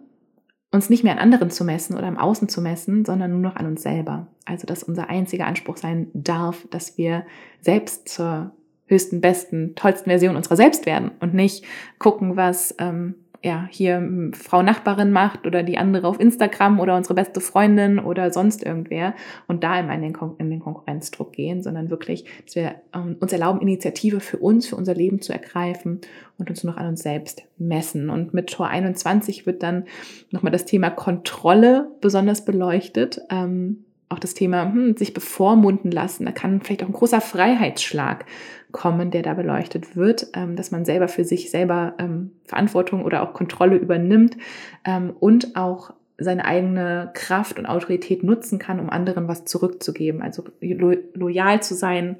[0.72, 3.56] uns nicht mehr an anderen zu messen oder im Außen zu messen, sondern nur noch
[3.56, 4.28] an uns selber.
[4.44, 7.26] Also dass unser einziger Anspruch sein darf, dass wir
[7.60, 8.52] selbst zur
[8.90, 11.64] höchsten, besten, tollsten Version unserer selbst werden und nicht
[11.98, 17.14] gucken, was ähm, ja, hier Frau Nachbarin macht oder die andere auf Instagram oder unsere
[17.14, 19.14] beste Freundin oder sonst irgendwer
[19.46, 23.16] und da immer in den, Kon in den Konkurrenzdruck gehen, sondern wirklich, dass wir ähm,
[23.18, 26.02] uns erlauben, Initiative für uns, für unser Leben zu ergreifen
[26.36, 28.10] und uns nur noch an uns selbst messen.
[28.10, 29.84] Und mit Tor 21 wird dann
[30.30, 33.22] nochmal das Thema Kontrolle besonders beleuchtet.
[33.30, 36.26] Ähm, auch das Thema hm, sich bevormunden lassen.
[36.26, 38.26] Da kann vielleicht auch ein großer Freiheitsschlag
[38.72, 43.22] kommen, der da beleuchtet wird, ähm, dass man selber für sich selber ähm, Verantwortung oder
[43.22, 44.36] auch Kontrolle übernimmt
[44.84, 50.20] ähm, und auch seine eigene Kraft und Autorität nutzen kann, um anderen was zurückzugeben.
[50.20, 52.16] Also lo loyal zu sein,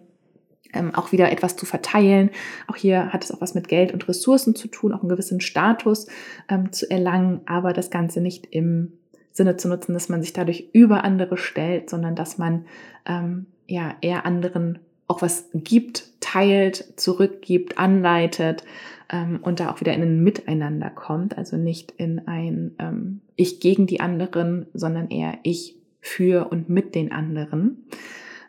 [0.73, 2.31] ähm, auch wieder etwas zu verteilen.
[2.69, 5.41] Auch hier hat es auch was mit Geld und Ressourcen zu tun, auch einen gewissen
[5.41, 6.07] Status
[6.49, 8.93] ähm, zu erlangen, aber das Ganze nicht im
[9.33, 12.67] Sinne zu nutzen, dass man sich dadurch über andere stellt, sondern dass man
[13.07, 18.65] ähm, ja eher anderen auch was gibt, teilt, zurückgibt, anleitet
[19.11, 21.37] ähm, und da auch wieder in ein Miteinander kommt.
[21.37, 26.95] Also nicht in ein ähm, Ich gegen die anderen, sondern eher Ich für und mit
[26.95, 27.85] den anderen.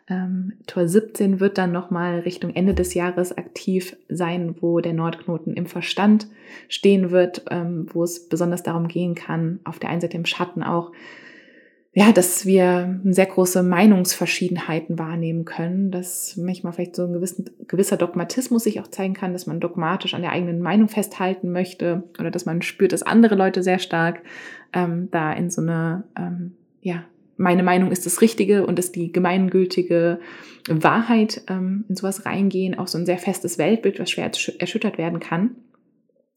[0.08, 5.54] Ähm, Tor 17 wird dann nochmal Richtung Ende des Jahres aktiv sein, wo der Nordknoten
[5.54, 6.26] im Verstand
[6.68, 10.62] stehen wird, ähm, wo es besonders darum gehen kann, auf der einen Seite im Schatten
[10.62, 10.92] auch
[11.94, 17.98] ja, dass wir sehr große Meinungsverschiedenheiten wahrnehmen können, dass manchmal vielleicht so ein gewissen, gewisser
[17.98, 22.30] Dogmatismus sich auch zeigen kann, dass man dogmatisch an der eigenen Meinung festhalten möchte oder
[22.30, 24.22] dass man spürt, dass andere Leute sehr stark
[24.72, 27.04] ähm, da in so eine, ähm, ja,
[27.36, 30.20] meine Meinung ist das Richtige und ist die gemeingültige
[30.68, 35.20] Wahrheit ähm, in sowas reingehen, auch so ein sehr festes Weltbild, was schwer erschüttert werden
[35.20, 35.56] kann.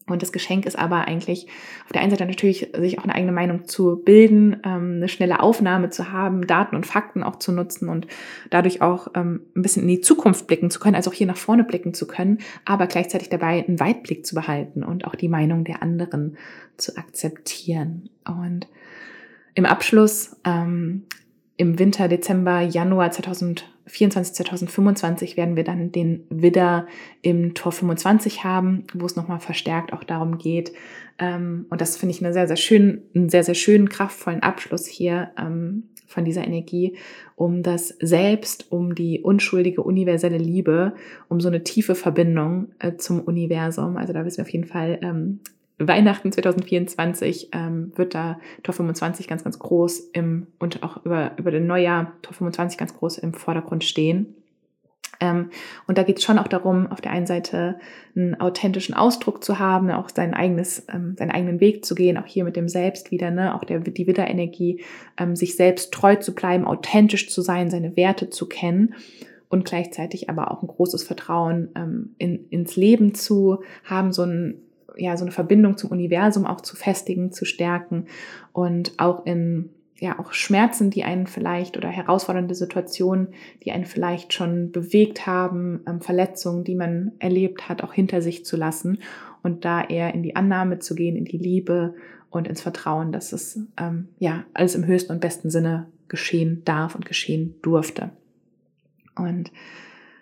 [0.07, 1.47] Und das Geschenk ist aber eigentlich
[1.85, 5.39] auf der einen Seite natürlich, sich auch eine eigene Meinung zu bilden, ähm, eine schnelle
[5.39, 8.05] Aufnahme zu haben, Daten und Fakten auch zu nutzen und
[8.51, 11.37] dadurch auch ähm, ein bisschen in die Zukunft blicken zu können, also auch hier nach
[11.37, 15.63] vorne blicken zu können, aber gleichzeitig dabei einen Weitblick zu behalten und auch die Meinung
[15.63, 16.37] der anderen
[16.77, 18.09] zu akzeptieren.
[18.25, 18.67] Und
[19.55, 21.03] im Abschluss ähm,
[21.57, 26.85] im Winter, Dezember, Januar 2024, 2025 werden wir dann den Widder
[27.21, 30.73] im Tor 25 haben, wo es nochmal verstärkt auch darum geht.
[31.17, 34.85] Ähm, und das finde ich eine sehr, sehr schön, einen sehr, sehr schönen, kraftvollen Abschluss
[34.85, 36.97] hier ähm, von dieser Energie,
[37.35, 40.93] um das Selbst, um die unschuldige universelle Liebe,
[41.29, 43.95] um so eine tiefe Verbindung äh, zum Universum.
[43.95, 45.39] Also da wissen wir auf jeden Fall, ähm,
[45.77, 51.51] Weihnachten 2024 ähm, wird da Tor 25 ganz, ganz groß im und auch über, über
[51.51, 54.35] den Neujahr Tor 25 ganz groß im Vordergrund stehen.
[55.19, 55.49] Ähm,
[55.87, 57.79] und da geht es schon auch darum, auf der einen Seite
[58.15, 62.25] einen authentischen Ausdruck zu haben, auch sein eigenes, ähm, seinen eigenen Weg zu gehen, auch
[62.25, 64.83] hier mit dem Selbst wieder, ne, auch der, die Widderenergie,
[65.17, 68.95] ähm, sich selbst treu zu bleiben, authentisch zu sein, seine Werte zu kennen
[69.49, 74.61] und gleichzeitig aber auch ein großes Vertrauen ähm, in, ins Leben zu haben, so ein
[74.97, 78.07] ja, so eine Verbindung zum Universum auch zu festigen, zu stärken
[78.53, 83.29] und auch in ja auch Schmerzen, die einen vielleicht oder herausfordernde Situationen,
[83.63, 88.45] die einen vielleicht schon bewegt haben, ähm, Verletzungen, die man erlebt hat, auch hinter sich
[88.45, 88.99] zu lassen
[89.41, 91.95] und da eher in die Annahme zu gehen, in die Liebe
[92.29, 96.95] und ins Vertrauen, dass es ähm, ja alles im höchsten und besten Sinne geschehen darf
[96.95, 98.09] und geschehen durfte.
[99.15, 99.51] Und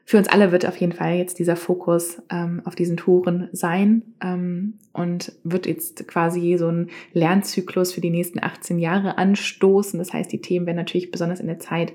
[0.05, 4.01] für uns alle wird auf jeden Fall jetzt dieser Fokus ähm, auf diesen Touren sein
[4.21, 9.97] ähm, und wird jetzt quasi so ein Lernzyklus für die nächsten 18 Jahre anstoßen.
[9.97, 11.93] Das heißt, die Themen werden natürlich besonders in der Zeit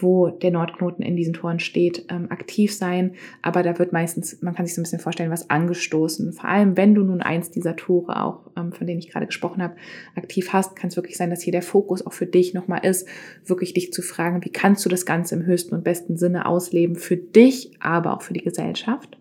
[0.00, 3.14] wo der Nordknoten in diesen Toren steht, ähm, aktiv sein.
[3.42, 6.32] Aber da wird meistens, man kann sich so ein bisschen vorstellen, was angestoßen.
[6.32, 9.62] Vor allem, wenn du nun eins dieser Tore auch, ähm, von denen ich gerade gesprochen
[9.62, 9.76] habe,
[10.14, 13.08] aktiv hast, kann es wirklich sein, dass hier der Fokus auch für dich nochmal ist,
[13.44, 16.96] wirklich dich zu fragen, wie kannst du das Ganze im höchsten und besten Sinne ausleben
[16.96, 19.18] für dich, aber auch für die Gesellschaft.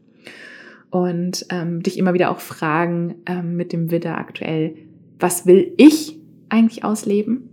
[0.89, 4.75] Und ähm, dich immer wieder auch fragen ähm, mit dem Widder aktuell,
[5.19, 6.17] was will ich
[6.49, 7.49] eigentlich ausleben?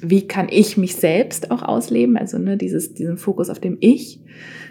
[0.00, 2.16] Wie kann ich mich selbst auch ausleben?
[2.16, 4.20] Also ne, dieses, diesen Fokus auf dem Ich,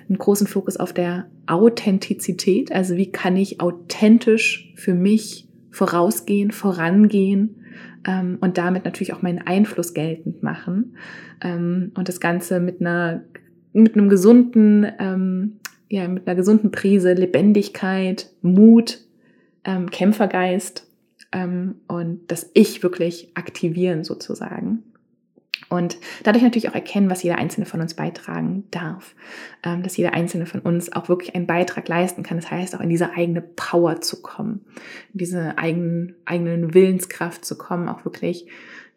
[0.08, 2.72] einen großen Fokus auf der Authentizität.
[2.72, 7.64] Also wie kann ich authentisch für mich vorausgehen, vorangehen
[8.08, 10.96] ähm, und damit natürlich auch meinen Einfluss geltend machen.
[11.42, 13.24] Ähm, und das Ganze mit einer,
[13.74, 19.00] mit einem gesunden, ähm, ja, mit einer gesunden Prise Lebendigkeit, Mut,
[19.64, 20.90] ähm, Kämpfergeist
[21.32, 24.84] ähm, und das Ich wirklich aktivieren sozusagen.
[25.70, 29.16] Und dadurch natürlich auch erkennen, was jeder Einzelne von uns beitragen darf.
[29.64, 32.38] Ähm, dass jeder Einzelne von uns auch wirklich einen Beitrag leisten kann.
[32.38, 34.62] Das heißt, auch in diese eigene Power zu kommen,
[35.14, 38.48] in diese eigenen, eigenen Willenskraft zu kommen, auch wirklich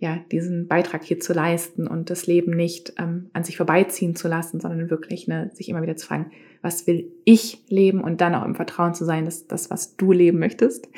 [0.00, 4.28] ja, diesen Beitrag hier zu leisten und das Leben nicht ähm, an sich vorbeiziehen zu
[4.28, 6.30] lassen, sondern wirklich ne, sich immer wieder zu fragen,
[6.62, 10.12] was will ich leben und dann auch im Vertrauen zu sein, dass das, was du
[10.12, 10.88] leben möchtest,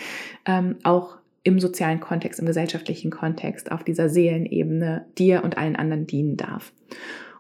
[0.46, 6.06] ähm, auch im sozialen Kontext, im gesellschaftlichen Kontext, auf dieser Seelenebene dir und allen anderen
[6.06, 6.72] dienen darf.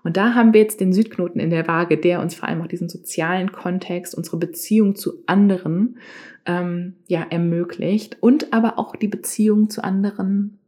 [0.04, 2.66] Und da haben wir jetzt den Südknoten in der Waage, der uns vor allem auch
[2.66, 5.98] diesen sozialen Kontext, unsere Beziehung zu anderen
[6.44, 10.58] ähm, ja ermöglicht und aber auch die Beziehung zu anderen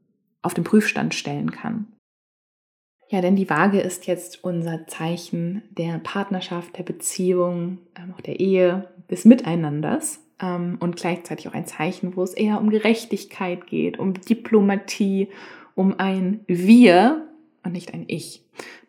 [0.43, 1.87] auf den Prüfstand stellen kann.
[3.11, 8.41] Ja, denn die Waage ist jetzt unser Zeichen der Partnerschaft, der Beziehung, ähm, auch der
[8.41, 13.99] Ehe, des Miteinanders ähm, und gleichzeitig auch ein Zeichen, wo es eher um Gerechtigkeit geht,
[13.99, 15.29] um Diplomatie,
[15.75, 17.29] um ein Wir
[17.63, 18.43] und nicht ein Ich.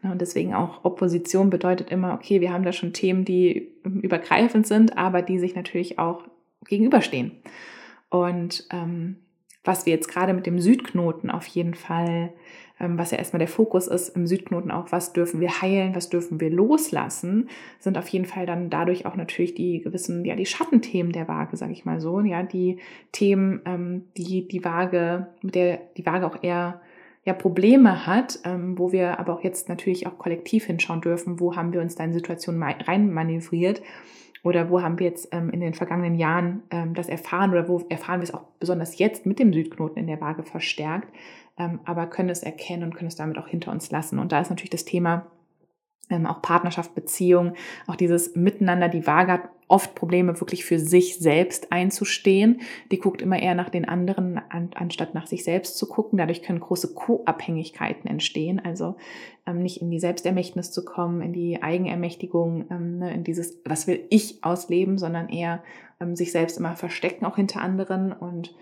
[0.03, 4.97] Und deswegen auch Opposition bedeutet immer, okay, wir haben da schon Themen, die übergreifend sind,
[4.97, 6.24] aber die sich natürlich auch
[6.67, 7.32] gegenüberstehen.
[8.09, 9.17] Und ähm,
[9.63, 12.34] was wir jetzt gerade mit dem Südknoten auf jeden Fall,
[12.80, 16.41] was ja erstmal der Fokus ist im Südknoten auch, was dürfen wir heilen, was dürfen
[16.41, 17.49] wir loslassen,
[17.80, 21.55] sind auf jeden Fall dann dadurch auch natürlich die gewissen, ja, die Schattenthemen der Waage,
[21.55, 22.80] sage ich mal so, ja, die
[23.11, 26.82] Themen, ähm, die die Waage, mit der die Waage auch eher
[27.23, 31.55] ja Probleme hat, ähm, wo wir aber auch jetzt natürlich auch kollektiv hinschauen dürfen, wo
[31.55, 33.82] haben wir uns da in Situationen rein manövriert
[34.43, 37.84] oder wo haben wir jetzt ähm, in den vergangenen Jahren ähm, das erfahren oder wo
[37.89, 41.11] erfahren wir es auch besonders jetzt mit dem Südknoten in der Waage verstärkt,
[41.58, 44.20] ähm, aber können es erkennen und können es damit auch hinter uns lassen.
[44.20, 45.28] Und da ist natürlich das Thema
[46.10, 47.53] ähm, auch Partnerschaft, Beziehung,
[47.88, 48.89] auch dieses Miteinander.
[48.89, 52.62] Die Waage hat oft Probleme, wirklich für sich selbst einzustehen.
[52.91, 56.18] Die guckt immer eher nach den anderen, an, anstatt nach sich selbst zu gucken.
[56.18, 58.62] Dadurch können große Co-Abhängigkeiten entstehen.
[58.64, 58.95] Also
[59.47, 63.88] ähm, nicht in die Selbstermächtnis zu kommen, in die Eigenermächtigung, ähm, ne, in dieses, was
[63.88, 65.64] will ich ausleben, sondern eher
[65.99, 68.53] ähm, sich selbst immer verstecken, auch hinter anderen und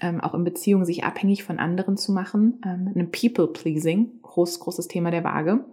[0.00, 2.60] ähm, auch in Beziehungen sich abhängig von anderen zu machen.
[2.64, 5.64] Ähm, ein People-Pleasing, groß, großes Thema der Waage.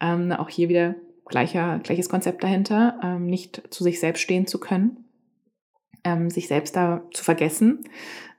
[0.00, 0.94] Ähm, auch hier wieder
[1.26, 5.04] gleicher, gleiches Konzept dahinter, ähm, nicht zu sich selbst stehen zu können,
[6.04, 7.84] ähm, sich selbst da zu vergessen,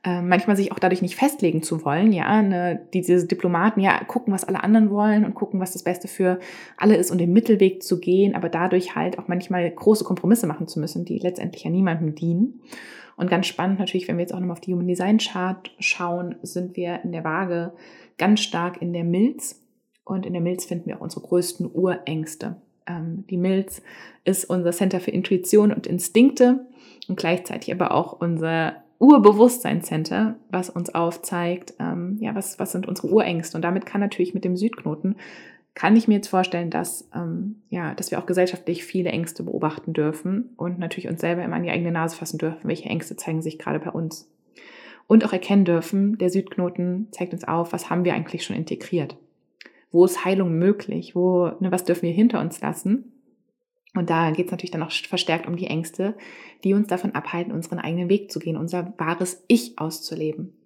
[0.04, 4.32] äh, manchmal sich auch dadurch nicht festlegen zu wollen, ja, ne, diese Diplomaten ja gucken,
[4.32, 6.38] was alle anderen wollen und gucken, was das Beste für
[6.76, 10.68] alle ist und den Mittelweg zu gehen, aber dadurch halt auch manchmal große Kompromisse machen
[10.68, 12.60] zu müssen, die letztendlich ja niemandem dienen.
[13.16, 16.36] Und ganz spannend natürlich, wenn wir jetzt auch nochmal auf die Human Design Chart schauen,
[16.42, 17.72] sind wir in der Waage
[18.18, 19.62] ganz stark in der Milz.
[20.04, 22.56] Und in der Milz finden wir auch unsere größten Urängste.
[22.86, 23.82] Ähm, die Milz
[24.24, 26.66] ist unser Center für Intuition und Instinkte
[27.08, 33.08] und gleichzeitig aber auch unser Urbewusstseinscenter, was uns aufzeigt, ähm, ja, was, was sind unsere
[33.08, 33.56] Urängste.
[33.58, 35.16] Und damit kann natürlich mit dem Südknoten
[35.76, 39.92] kann ich mir jetzt vorstellen, dass, ähm, ja, dass wir auch gesellschaftlich viele Ängste beobachten
[39.92, 43.42] dürfen und natürlich uns selber immer an die eigene Nase fassen dürfen, welche Ängste zeigen
[43.42, 44.26] sich gerade bei uns.
[45.06, 49.18] Und auch erkennen dürfen, der Südknoten zeigt uns auf, was haben wir eigentlich schon integriert.
[49.90, 51.14] Wo ist Heilung möglich?
[51.14, 53.12] Wo, ne, was dürfen wir hinter uns lassen?
[53.94, 56.14] Und da geht es natürlich dann auch verstärkt um die Ängste,
[56.64, 60.56] die uns davon abhalten, unseren eigenen Weg zu gehen, unser wahres Ich auszuleben.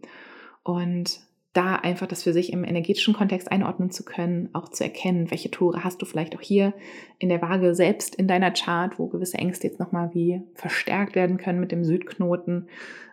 [0.62, 1.20] Und
[1.52, 5.50] da einfach das für sich im energetischen Kontext einordnen zu können, auch zu erkennen, welche
[5.50, 6.74] Tore hast du vielleicht auch hier
[7.18, 11.38] in der Waage selbst in deiner Chart, wo gewisse Ängste jetzt nochmal wie verstärkt werden
[11.38, 12.68] können mit dem Südknoten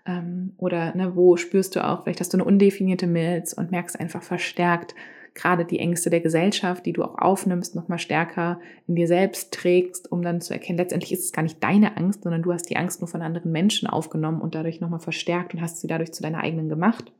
[0.05, 3.99] ähm, oder ne, wo spürst du auch, vielleicht hast du eine undefinierte Milz und merkst
[3.99, 4.93] einfach verstärkt
[5.37, 10.11] gerade die Ängste der Gesellschaft, die du auch aufnimmst, nochmal stärker in dir selbst trägst,
[10.11, 12.75] um dann zu erkennen, letztendlich ist es gar nicht deine Angst, sondern du hast die
[12.75, 16.23] Angst nur von anderen Menschen aufgenommen und dadurch nochmal verstärkt und hast sie dadurch zu
[16.23, 17.11] deiner eigenen gemacht.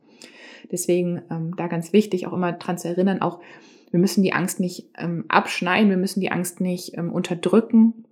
[0.70, 3.40] Deswegen ähm, da ganz wichtig, auch immer dran zu erinnern, auch
[3.90, 8.04] wir müssen die Angst nicht ähm, abschneiden, wir müssen die Angst nicht ähm, unterdrücken.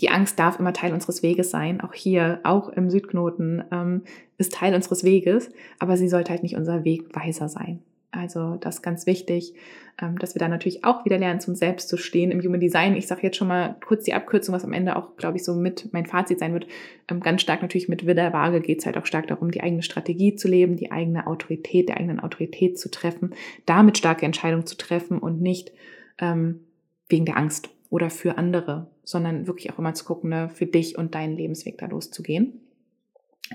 [0.00, 1.80] Die Angst darf immer Teil unseres Weges sein.
[1.80, 4.02] Auch hier, auch im Südknoten, ähm,
[4.38, 7.80] ist Teil unseres Weges, aber sie sollte halt nicht unser Wegweiser sein.
[8.12, 9.54] Also das ist ganz wichtig,
[10.00, 12.60] ähm, dass wir da natürlich auch wieder lernen, zu uns selbst zu stehen im Human
[12.60, 12.94] Design.
[12.94, 15.54] Ich sage jetzt schon mal kurz die Abkürzung, was am Ende auch, glaube ich, so
[15.54, 16.66] mit mein Fazit sein wird.
[17.08, 19.82] Ähm, ganz stark natürlich mit Widder Waage geht es halt auch stark darum, die eigene
[19.82, 23.34] Strategie zu leben, die eigene Autorität, der eigenen Autorität zu treffen,
[23.64, 25.72] damit starke Entscheidungen zu treffen und nicht
[26.18, 26.60] ähm,
[27.08, 30.98] wegen der Angst oder für andere, sondern wirklich auch immer zu gucken, ne, für dich
[30.98, 32.61] und deinen Lebensweg da loszugehen.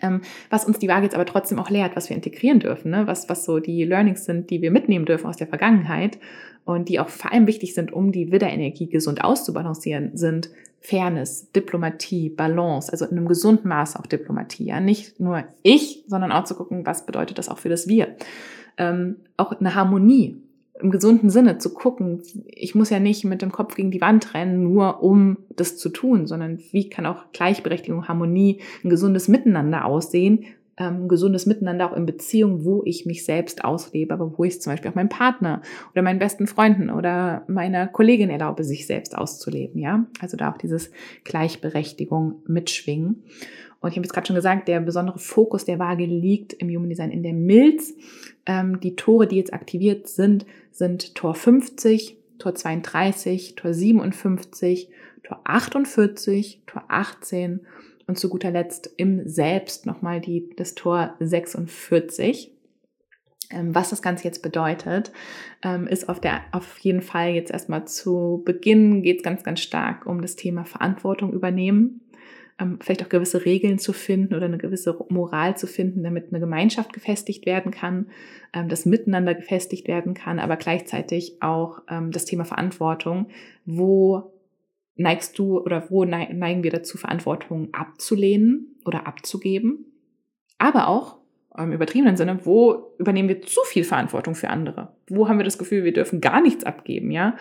[0.01, 3.07] Ähm, was uns die Waage jetzt aber trotzdem auch lehrt, was wir integrieren dürfen, ne?
[3.07, 6.19] was, was so die Learnings sind, die wir mitnehmen dürfen aus der Vergangenheit
[6.65, 10.49] und die auch vor allem wichtig sind, um die Widderenergie gesund auszubalancieren, sind
[10.81, 14.65] Fairness, Diplomatie, Balance, also in einem gesunden Maß auch Diplomatie.
[14.65, 14.79] Ja?
[14.79, 18.15] Nicht nur ich, sondern auch zu gucken, was bedeutet das auch für das Wir.
[18.77, 20.41] Ähm, auch eine Harmonie,
[20.81, 24.33] im gesunden Sinne zu gucken, ich muss ja nicht mit dem Kopf gegen die Wand
[24.33, 29.85] rennen, nur um das zu tun, sondern wie kann auch Gleichberechtigung, Harmonie, ein gesundes Miteinander
[29.85, 30.45] aussehen,
[30.77, 34.73] ähm, gesundes Miteinander auch in Beziehungen, wo ich mich selbst auslebe, aber wo ich zum
[34.73, 35.61] Beispiel auch meinem Partner
[35.91, 39.81] oder meinen besten Freunden oder meiner Kollegin erlaube, sich selbst auszuleben.
[39.81, 40.91] Ja, also da auch dieses
[41.23, 43.23] Gleichberechtigung mitschwingen.
[43.87, 46.89] Und ich habe jetzt gerade schon gesagt, der besondere Fokus der Waage liegt im Human
[46.89, 47.93] Design in der Milz.
[48.45, 54.89] Ähm, die Tore, die jetzt aktiviert sind, sind Tor 50, Tor 32, Tor 57,
[55.23, 57.61] Tor 48, Tor 18
[58.07, 62.51] und zu guter Letzt im Selbst nochmal die, das Tor 46.
[63.49, 65.13] Ähm, was das Ganze jetzt bedeutet,
[65.63, 69.61] ähm, ist auf, der, auf jeden Fall jetzt erstmal zu Beginn geht es ganz, ganz
[69.61, 72.01] stark um das Thema Verantwortung übernehmen.
[72.59, 76.39] Ähm, vielleicht auch gewisse Regeln zu finden oder eine gewisse Moral zu finden, damit eine
[76.39, 78.07] Gemeinschaft gefestigt werden kann,
[78.67, 83.27] das Miteinander gefestigt werden kann, aber gleichzeitig auch das Thema Verantwortung,
[83.65, 84.31] wo
[84.95, 89.85] neigst du oder wo neigen wir dazu, Verantwortung abzulehnen oder abzugeben?
[90.57, 91.17] Aber auch
[91.57, 94.95] im übertriebenen Sinne, wo übernehmen wir zu viel Verantwortung für andere?
[95.07, 97.35] Wo haben wir das Gefühl, wir dürfen gar nichts abgeben, ja?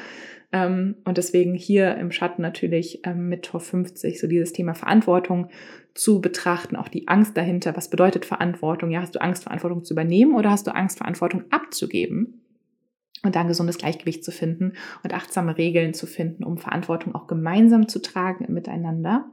[0.53, 5.49] Ähm, und deswegen hier im Schatten natürlich ähm, mit Tor 50 so dieses Thema Verantwortung
[5.95, 7.77] zu betrachten, auch die Angst dahinter.
[7.77, 8.91] Was bedeutet Verantwortung?
[8.91, 12.43] Ja, hast du Angst, Verantwortung zu übernehmen oder hast du Angst, Verantwortung abzugeben?
[13.23, 17.27] und da ein gesundes Gleichgewicht zu finden und achtsame Regeln zu finden, um Verantwortung auch
[17.27, 19.31] gemeinsam zu tragen miteinander.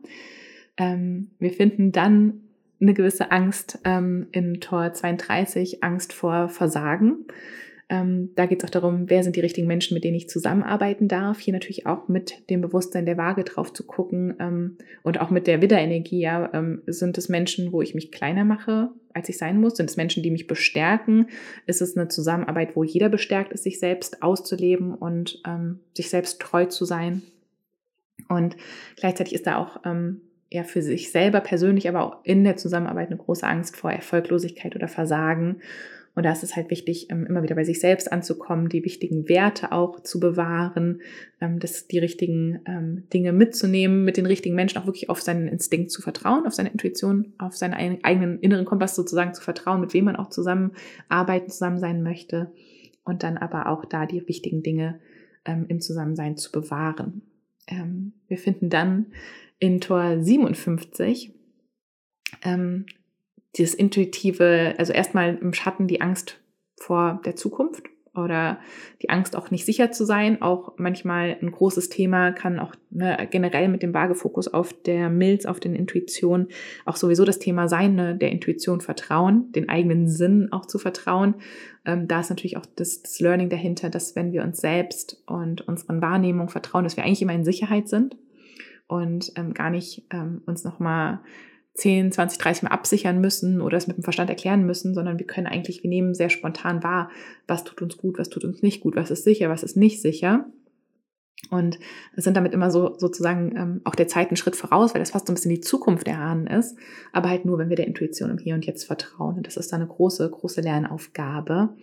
[0.78, 2.42] Ähm, wir finden dann
[2.82, 7.26] eine gewisse Angst ähm, in Tor 32, Angst vor Versagen.
[7.94, 11.08] Ähm, da geht es auch darum, wer sind die richtigen Menschen, mit denen ich zusammenarbeiten
[11.08, 11.38] darf.
[11.38, 15.46] Hier natürlich auch mit dem Bewusstsein der Waage drauf zu gucken ähm, und auch mit
[15.46, 16.22] der Widderenergie.
[16.22, 19.78] Ja, ähm, sind es Menschen, wo ich mich kleiner mache, als ich sein muss?
[19.78, 21.28] Sind es Menschen, die mich bestärken?
[21.68, 26.42] Ist es eine Zusammenarbeit, wo jeder bestärkt ist, sich selbst auszuleben und ähm, sich selbst
[26.42, 27.22] treu zu sein?
[28.28, 28.58] Und
[28.96, 33.10] gleichzeitig ist da auch ähm, ja für sich selber persönlich, aber auch in der Zusammenarbeit
[33.10, 35.58] eine große Angst vor Erfolglosigkeit oder Versagen.
[36.16, 39.28] Und da ist es halt wichtig, ähm, immer wieder bei sich selbst anzukommen, die wichtigen
[39.30, 41.02] Werte auch zu bewahren,
[41.42, 45.48] ähm, das, die richtigen ähm, Dinge mitzunehmen, mit den richtigen Menschen auch wirklich auf seinen
[45.48, 49.94] Instinkt zu vertrauen, auf seine Intuition, auf seinen eigenen inneren Kompass sozusagen zu vertrauen, mit
[49.94, 52.52] wem man auch zusammenarbeiten, zusammen sein möchte.
[53.06, 55.00] Und dann aber auch da die wichtigen Dinge
[55.46, 57.22] im Zusammensein zu bewahren.
[58.30, 59.08] wir finden dann
[59.60, 61.34] in Tor 57
[63.58, 66.40] dieses intuitive, also erstmal im Schatten die Angst
[66.78, 67.84] vor der Zukunft
[68.16, 68.60] oder
[69.02, 73.28] die Angst auch nicht sicher zu sein, auch manchmal ein großes Thema kann auch ne,
[73.32, 76.48] generell mit dem Vagefokus auf der Milz, auf den Intuition
[76.86, 81.36] auch sowieso das Thema sein, ne, der Intuition vertrauen, den eigenen Sinn auch zu vertrauen.
[81.86, 85.68] Ähm, da ist natürlich auch das, das Learning dahinter, dass wenn wir uns selbst und
[85.68, 88.16] unseren Wahrnehmungen vertrauen, dass wir eigentlich immer in Sicherheit sind
[88.88, 91.22] und ähm, gar nicht ähm, uns nochmal
[91.76, 95.26] 10, 20, 30 Mal absichern müssen oder es mit dem Verstand erklären müssen, sondern wir
[95.26, 97.10] können eigentlich, wir nehmen sehr spontan wahr,
[97.48, 100.02] was tut uns gut, was tut uns nicht gut, was ist sicher, was ist nicht
[100.02, 100.46] sicher.
[101.50, 101.78] Und
[102.16, 105.28] sind damit immer so sozusagen ähm, auch der Zeit einen Schritt voraus, weil das fast
[105.28, 106.78] so ein bisschen die Zukunft erahnen ist,
[107.12, 109.36] aber halt nur, wenn wir der Intuition im Hier und Jetzt vertrauen.
[109.38, 111.76] Und das ist dann eine große, große Lernaufgabe.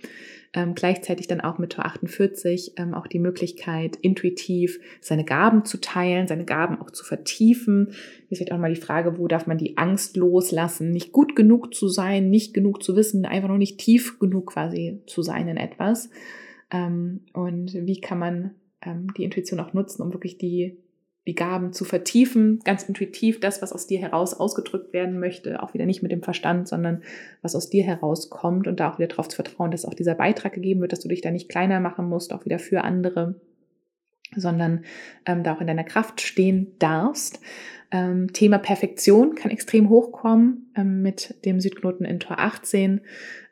[0.53, 5.80] Ähm, gleichzeitig dann auch mit Tor 48 ähm, auch die Möglichkeit, intuitiv seine Gaben zu
[5.80, 7.92] teilen, seine Gaben auch zu vertiefen.
[8.28, 11.72] Hier ist auch mal die Frage, wo darf man die Angst loslassen, nicht gut genug
[11.72, 15.57] zu sein, nicht genug zu wissen, einfach noch nicht tief genug quasi zu sein in
[15.57, 16.11] etwas.
[16.72, 18.51] Ähm, und wie kann man
[18.83, 20.78] ähm, die Intuition auch nutzen, um wirklich die,
[21.26, 25.74] die Gaben zu vertiefen, ganz intuitiv das, was aus dir heraus ausgedrückt werden möchte, auch
[25.74, 27.03] wieder nicht mit dem Verstand, sondern
[27.43, 30.55] was aus dir herauskommt und da auch wieder darauf zu vertrauen, dass auch dieser Beitrag
[30.55, 33.41] gegeben wird, dass du dich da nicht kleiner machen musst, auch wieder für andere,
[34.35, 34.85] sondern
[35.26, 37.41] ähm, da auch in deiner Kraft stehen darfst.
[37.91, 43.01] Ähm, Thema Perfektion kann extrem hochkommen ähm, mit dem Südknoten in Tor 18.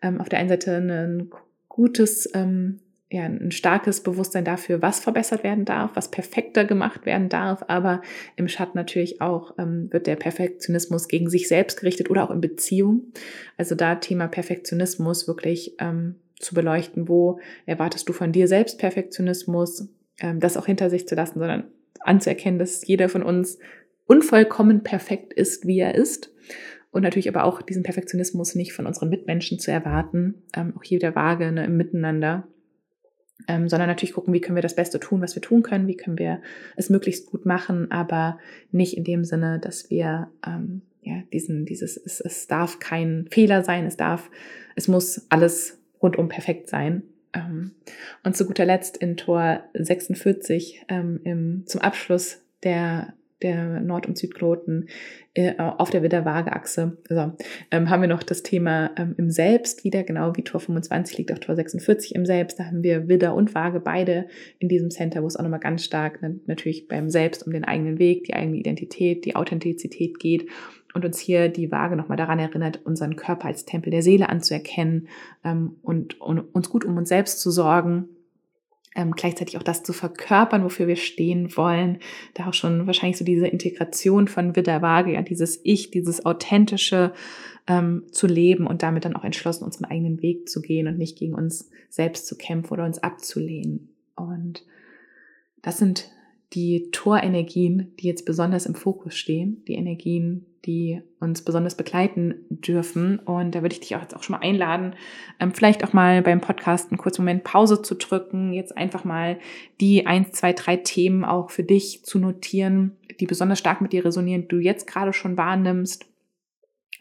[0.01, 1.31] Ähm, auf der einen Seite ein
[1.68, 7.30] gutes ähm, ja, ein starkes Bewusstsein dafür, was verbessert werden darf, was perfekter gemacht werden
[7.30, 8.02] darf, aber
[8.36, 12.42] im Schatten natürlich auch ähm, wird der Perfektionismus gegen sich selbst gerichtet oder auch in
[12.42, 13.12] Beziehung.
[13.56, 19.88] Also da Thema Perfektionismus wirklich ähm, zu beleuchten, wo erwartest du von dir selbst Perfektionismus,
[20.20, 21.64] ähm, das auch hinter sich zu lassen, sondern
[22.00, 23.59] anzuerkennen, dass jeder von uns
[24.04, 26.30] unvollkommen perfekt ist, wie er ist.
[26.90, 30.98] Und natürlich aber auch diesen Perfektionismus nicht von unseren Mitmenschen zu erwarten, ähm, auch hier
[30.98, 32.46] der Waage ne, im Miteinander
[33.49, 35.96] ähm, sondern natürlich gucken, wie können wir das Beste tun, was wir tun können, wie
[35.96, 36.40] können wir
[36.76, 38.38] es möglichst gut machen, aber
[38.70, 43.64] nicht in dem Sinne, dass wir ähm, ja diesen dieses es, es darf kein Fehler
[43.64, 44.30] sein, es darf
[44.76, 47.03] es muss alles rundum perfekt sein.
[47.32, 47.72] Ähm,
[48.22, 54.18] und zu guter Letzt in Tor 46 ähm, im, zum Abschluss der der Nord- und
[54.18, 54.89] Südknoten
[55.34, 56.99] äh, auf der Widder-Waage-Achse.
[57.09, 57.32] Also,
[57.70, 61.32] ähm, haben wir noch das Thema ähm, im Selbst wieder, genau wie Tor 25 liegt
[61.32, 62.59] auch Tor 46 im Selbst.
[62.59, 64.26] Da haben wir Widder und Waage beide
[64.59, 67.99] in diesem Center, wo es auch nochmal ganz stark natürlich beim Selbst um den eigenen
[67.99, 70.49] Weg, die eigene Identität, die Authentizität geht
[70.95, 75.09] und uns hier die Waage nochmal daran erinnert, unseren Körper als Tempel der Seele anzuerkennen
[75.45, 78.09] ähm, und, und uns gut um uns selbst zu sorgen
[78.99, 82.01] ähm, gleichzeitig auch das zu verkörpern, wofür wir stehen wollen.
[82.34, 87.12] Da auch schon wahrscheinlich so diese Integration von Widder Waage, ja, dieses Ich, dieses authentische
[87.68, 91.16] ähm, zu leben und damit dann auch entschlossen, unseren eigenen Weg zu gehen und nicht
[91.16, 93.88] gegen uns selbst zu kämpfen oder uns abzulehnen.
[94.16, 94.64] Und
[95.62, 96.11] das sind
[96.53, 103.18] die Torenergien, die jetzt besonders im Fokus stehen, die Energien, die uns besonders begleiten dürfen.
[103.18, 104.94] Und da würde ich dich auch jetzt auch schon mal einladen,
[105.40, 109.38] ähm, vielleicht auch mal beim Podcast einen kurzen Moment Pause zu drücken, jetzt einfach mal
[109.80, 114.04] die eins, zwei, drei Themen auch für dich zu notieren, die besonders stark mit dir
[114.04, 116.06] resonieren, du jetzt gerade schon wahrnimmst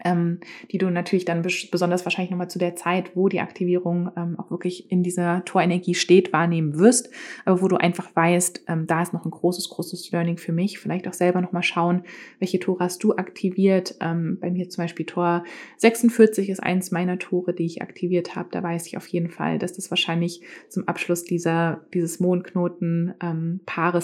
[0.04, 0.40] ähm,
[0.72, 4.52] die du natürlich dann besonders wahrscheinlich nochmal zu der Zeit, wo die Aktivierung ähm, auch
[4.52, 7.10] wirklich in dieser Torenergie steht, wahrnehmen wirst,
[7.46, 10.80] aber wo du einfach weißt, ähm, da ist noch ein großes, großes Learning für mich.
[10.80, 12.04] Vielleicht auch selber nochmal schauen,
[12.40, 13.96] welche Tore hast du aktiviert.
[14.02, 15.44] Ähm, bei mir zum Beispiel Tor
[15.78, 18.50] 46 ist eins meiner Tore, die ich aktiviert habe.
[18.52, 23.62] Da weiß ich auf jeden Fall, dass das wahrscheinlich zum Abschluss dieser, dieses Mondknoten ähm,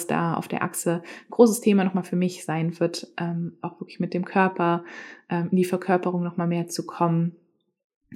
[0.08, 4.14] da auf der Achse großes Thema nochmal für mich sein wird, ähm, auch wirklich mit
[4.14, 4.84] dem Körper,
[5.30, 7.36] in die Verkörperung noch mal mehr zu kommen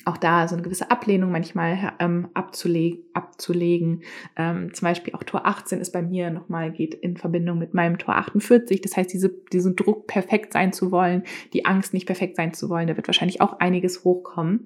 [0.06, 3.04] auch da so eine gewisse Ablehnung manchmal ähm, abzulegen.
[3.14, 4.04] abzulegen.
[4.36, 7.98] Ähm, zum Beispiel auch Tor 18 ist bei mir nochmal, geht in Verbindung mit meinem
[7.98, 8.82] Tor 48.
[8.82, 11.24] Das heißt, diese, diesen Druck perfekt sein zu wollen,
[11.54, 14.66] die Angst nicht perfekt sein zu wollen, da wird wahrscheinlich auch einiges hochkommen.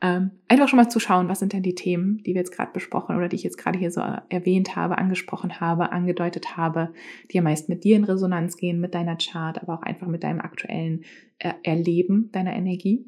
[0.00, 2.72] Ähm, einfach schon mal zu schauen, was sind denn die Themen, die wir jetzt gerade
[2.72, 6.92] besprochen oder die ich jetzt gerade hier so erwähnt habe, angesprochen habe, angedeutet habe,
[7.30, 10.24] die ja meist mit dir in Resonanz gehen, mit deiner Chart, aber auch einfach mit
[10.24, 11.04] deinem aktuellen
[11.38, 13.04] äh, Erleben deiner Energie.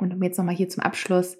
[0.00, 1.38] Und um jetzt nochmal hier zum Abschluss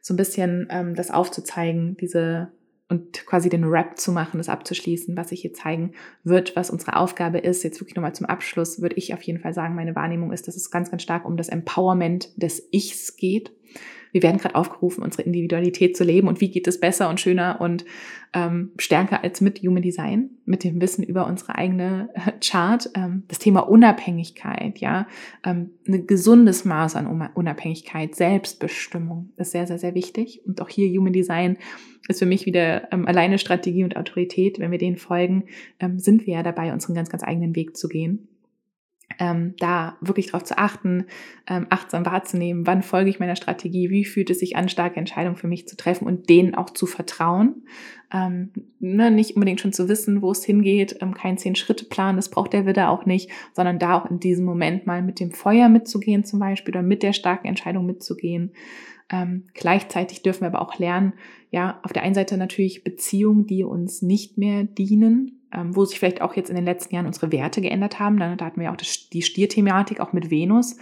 [0.00, 2.52] so ein bisschen ähm, das aufzuzeigen, diese
[2.90, 5.92] und quasi den Rap zu machen, das abzuschließen, was ich hier zeigen
[6.24, 7.62] wird, was unsere Aufgabe ist.
[7.62, 10.56] Jetzt wirklich nochmal zum Abschluss würde ich auf jeden Fall sagen, meine Wahrnehmung ist, dass
[10.56, 13.52] es ganz, ganz stark um das Empowerment des Ichs geht
[14.12, 17.60] wir werden gerade aufgerufen, unsere Individualität zu leben und wie geht es besser und schöner
[17.60, 17.84] und
[18.34, 22.90] ähm, stärker als mit Human Design, mit dem Wissen über unsere eigene äh, Chart.
[22.94, 25.06] Ähm, das Thema Unabhängigkeit, ja,
[25.44, 30.42] ähm, ein gesundes Maß an Unabhängigkeit, Selbstbestimmung ist sehr, sehr, sehr wichtig.
[30.46, 31.56] Und auch hier Human Design
[32.08, 34.58] ist für mich wieder ähm, alleine Strategie und Autorität.
[34.58, 35.44] Wenn wir denen folgen,
[35.80, 38.28] ähm, sind wir ja dabei, unseren ganz, ganz eigenen Weg zu gehen
[39.18, 41.06] ähm, da wirklich darauf zu achten,
[41.48, 45.36] ähm, achtsam wahrzunehmen, wann folge ich meiner Strategie, wie fühlt es sich an, starke Entscheidungen
[45.36, 47.64] für mich zu treffen und denen auch zu vertrauen.
[48.12, 52.52] Ähm, ne, nicht unbedingt schon zu wissen, wo es hingeht, ähm, kein Zehn-Schritte-Plan, das braucht
[52.52, 56.24] der Widder auch nicht, sondern da auch in diesem Moment mal mit dem Feuer mitzugehen
[56.24, 58.52] zum Beispiel oder mit der starken Entscheidung mitzugehen.
[59.10, 61.14] Ähm, gleichzeitig dürfen wir aber auch lernen,
[61.50, 65.98] ja, auf der einen Seite natürlich Beziehungen, die uns nicht mehr dienen, ähm, wo sich
[65.98, 68.18] vielleicht auch jetzt in den letzten Jahren unsere Werte geändert haben.
[68.18, 70.76] Da, da hatten wir ja auch das, die Stierthematik, auch mit Venus.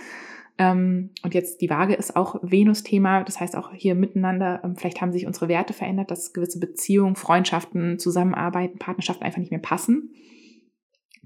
[0.58, 3.22] Ähm, und jetzt die Waage ist auch Venus-Thema.
[3.24, 7.16] Das heißt auch hier miteinander, ähm, vielleicht haben sich unsere Werte verändert, dass gewisse Beziehungen,
[7.16, 10.10] Freundschaften, Zusammenarbeiten, Partnerschaften einfach nicht mehr passen.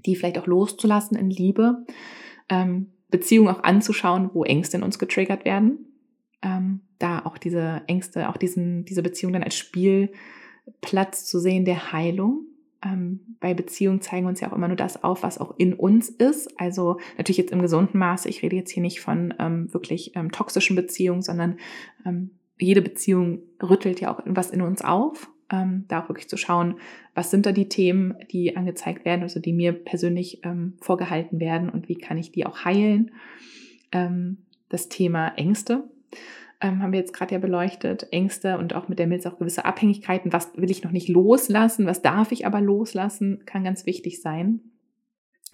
[0.05, 1.85] Die vielleicht auch loszulassen in Liebe.
[2.49, 5.87] Ähm, Beziehungen auch anzuschauen, wo Ängste in uns getriggert werden.
[6.41, 11.91] Ähm, da auch diese Ängste, auch diesen, diese Beziehung dann als Spielplatz zu sehen der
[11.91, 12.50] Heilung
[12.83, 16.09] ähm, bei Beziehungen zeigen uns ja auch immer nur das auf, was auch in uns
[16.09, 16.59] ist.
[16.59, 18.29] Also natürlich jetzt im gesunden Maße.
[18.29, 21.57] Ich rede jetzt hier nicht von ähm, wirklich ähm, toxischen Beziehungen, sondern
[22.05, 25.29] ähm, jede Beziehung rüttelt ja auch was in uns auf.
[25.51, 26.75] Ähm, da auch wirklich zu schauen,
[27.13, 31.69] was sind da die Themen, die angezeigt werden, also die mir persönlich ähm, vorgehalten werden
[31.69, 33.11] und wie kann ich die auch heilen.
[34.69, 35.83] das Thema Ängste
[36.61, 39.65] ähm, haben wir jetzt gerade ja beleuchtet, Ängste und auch mit der Milz auch gewisse
[39.65, 40.31] Abhängigkeiten.
[40.31, 41.87] Was will ich noch nicht loslassen?
[41.87, 43.43] Was darf ich aber loslassen?
[43.45, 44.61] Kann ganz wichtig sein.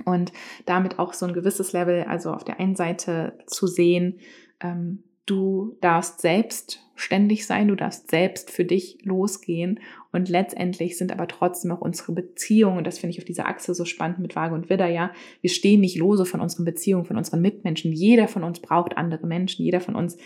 [0.05, 0.31] Und
[0.65, 4.19] damit auch so ein gewisses Level, also auf der einen Seite zu sehen,
[4.61, 9.79] ähm, du darfst selbstständig sein, du darfst selbst für dich losgehen
[10.11, 13.75] und letztendlich sind aber trotzdem auch unsere Beziehungen, und das finde ich auf dieser Achse
[13.75, 17.17] so spannend mit Waage und Widder, ja, wir stehen nicht lose von unseren Beziehungen, von
[17.17, 17.91] unseren Mitmenschen.
[17.91, 20.17] Jeder von uns braucht andere Menschen, jeder von uns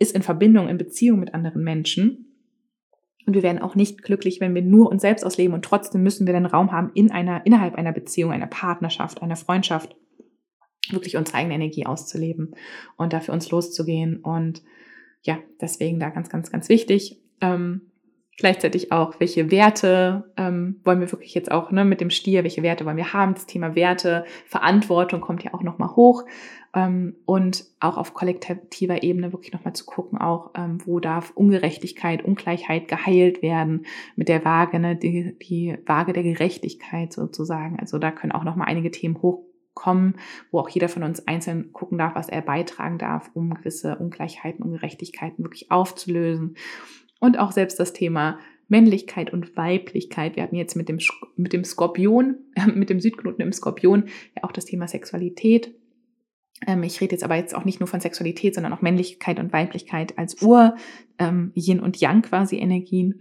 [0.00, 2.26] ist in Verbindung, in Beziehung mit anderen Menschen.
[3.26, 6.26] Und wir werden auch nicht glücklich, wenn wir nur uns selbst ausleben und trotzdem müssen
[6.26, 9.94] wir den Raum haben, in einer, innerhalb einer Beziehung, einer Partnerschaft, einer Freundschaft,
[10.90, 12.56] wirklich unsere eigene Energie auszuleben
[12.96, 14.16] und dafür uns loszugehen.
[14.16, 14.62] Und
[15.22, 17.20] ja, deswegen da ganz, ganz, ganz wichtig.
[17.40, 17.92] Ähm,
[18.38, 22.62] gleichzeitig auch, welche Werte ähm, wollen wir wirklich jetzt auch ne, mit dem Stier, welche
[22.62, 23.34] Werte wollen wir haben.
[23.34, 26.24] Das Thema Werte, Verantwortung kommt ja auch nochmal hoch.
[26.72, 32.24] Ähm, und auch auf kollektiver Ebene wirklich nochmal zu gucken, auch ähm, wo darf Ungerechtigkeit,
[32.24, 37.80] Ungleichheit geheilt werden mit der Waage, ne, die, die Waage der Gerechtigkeit sozusagen.
[37.80, 40.14] Also da können auch nochmal einige Themen hochkommen,
[40.52, 44.64] wo auch jeder von uns einzeln gucken darf, was er beitragen darf, um gewisse Ungleichheiten,
[44.64, 46.54] Ungerechtigkeiten wirklich aufzulösen.
[47.18, 50.36] Und auch selbst das Thema Männlichkeit und Weiblichkeit.
[50.36, 51.00] Wir hatten jetzt mit dem,
[51.34, 52.36] mit dem Skorpion,
[52.74, 54.04] mit dem Südknoten im Skorpion
[54.36, 55.74] ja auch das Thema Sexualität
[56.82, 60.18] ich rede jetzt aber jetzt auch nicht nur von Sexualität, sondern auch Männlichkeit und Weiblichkeit
[60.18, 60.76] als Ur,
[61.18, 63.20] ähm, Yin und Yang quasi Energien.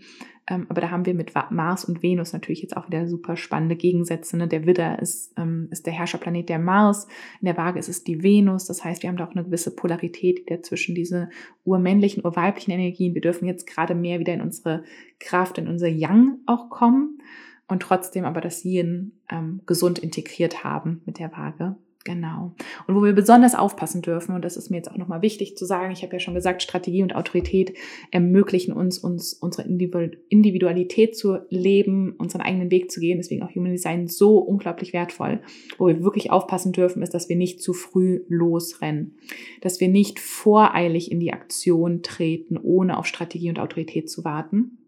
[0.49, 3.75] Ähm, aber da haben wir mit Mars und Venus natürlich jetzt auch wieder super spannende
[3.75, 4.35] Gegensätze.
[4.35, 4.47] Ne?
[4.47, 7.07] Der Widder ist, ähm, ist der Herrscherplanet der Mars,
[7.39, 8.65] in der Waage ist es die Venus.
[8.65, 11.29] Das heißt, wir haben da auch eine gewisse Polarität wieder zwischen diese
[11.63, 13.13] urmännlichen, urweiblichen Energien.
[13.13, 14.83] Wir dürfen jetzt gerade mehr wieder in unsere
[15.19, 17.19] Kraft, in unser Yang auch kommen
[17.67, 21.77] und trotzdem aber das Yin ähm, gesund integriert haben mit der Waage.
[22.09, 22.55] Genau.
[22.87, 25.65] Und wo wir besonders aufpassen dürfen, und das ist mir jetzt auch nochmal wichtig zu
[25.65, 27.77] sagen, ich habe ja schon gesagt, Strategie und Autorität
[28.09, 33.19] ermöglichen uns, uns unsere Individualität zu leben, unseren eigenen Weg zu gehen.
[33.19, 35.41] Deswegen auch Human Design so unglaublich wertvoll.
[35.77, 39.13] Wo wir wirklich aufpassen dürfen, ist, dass wir nicht zu früh losrennen.
[39.61, 44.79] Dass wir nicht voreilig in die Aktion treten, ohne auf Strategie und Autorität zu warten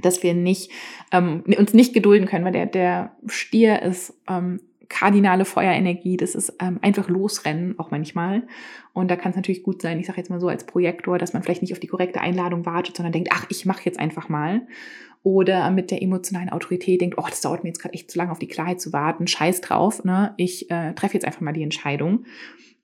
[0.00, 0.70] dass wir nicht
[1.10, 6.54] ähm, uns nicht gedulden können, weil der der Stier ist ähm, kardinale Feuerenergie, das ist
[6.60, 8.46] ähm, einfach losrennen, auch manchmal.
[8.92, 11.32] Und da kann es natürlich gut sein, ich sage jetzt mal so als Projektor, dass
[11.32, 14.28] man vielleicht nicht auf die korrekte Einladung wartet, sondern denkt, ach, ich mache jetzt einfach
[14.28, 14.66] mal.
[15.22, 18.30] Oder mit der emotionalen Autorität denkt, oh, das dauert mir jetzt gerade echt zu lange
[18.30, 20.32] auf die Klarheit zu warten, scheiß drauf, ne?
[20.36, 22.24] ich äh, treffe jetzt einfach mal die Entscheidung.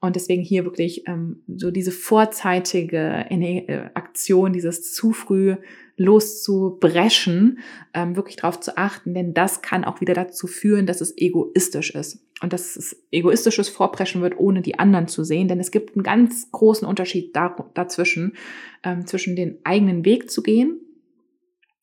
[0.00, 5.56] Und deswegen hier wirklich ähm, so diese vorzeitige äh, Aktion, dieses zu früh
[5.96, 7.58] loszubrechen,
[7.92, 11.94] ähm, wirklich darauf zu achten, denn das kann auch wieder dazu führen, dass es egoistisch
[11.94, 12.20] ist.
[12.42, 15.46] Und dass es egoistisches Vorpreschen wird, ohne die anderen zu sehen.
[15.46, 18.34] Denn es gibt einen ganz großen Unterschied da, dazwischen,
[18.82, 20.80] ähm, zwischen den eigenen Weg zu gehen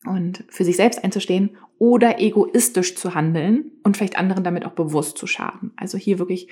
[0.06, 5.18] und für sich selbst einzustehen oder egoistisch zu handeln und vielleicht anderen damit auch bewusst
[5.18, 5.72] zu schaden.
[5.78, 6.48] Also hier wirklich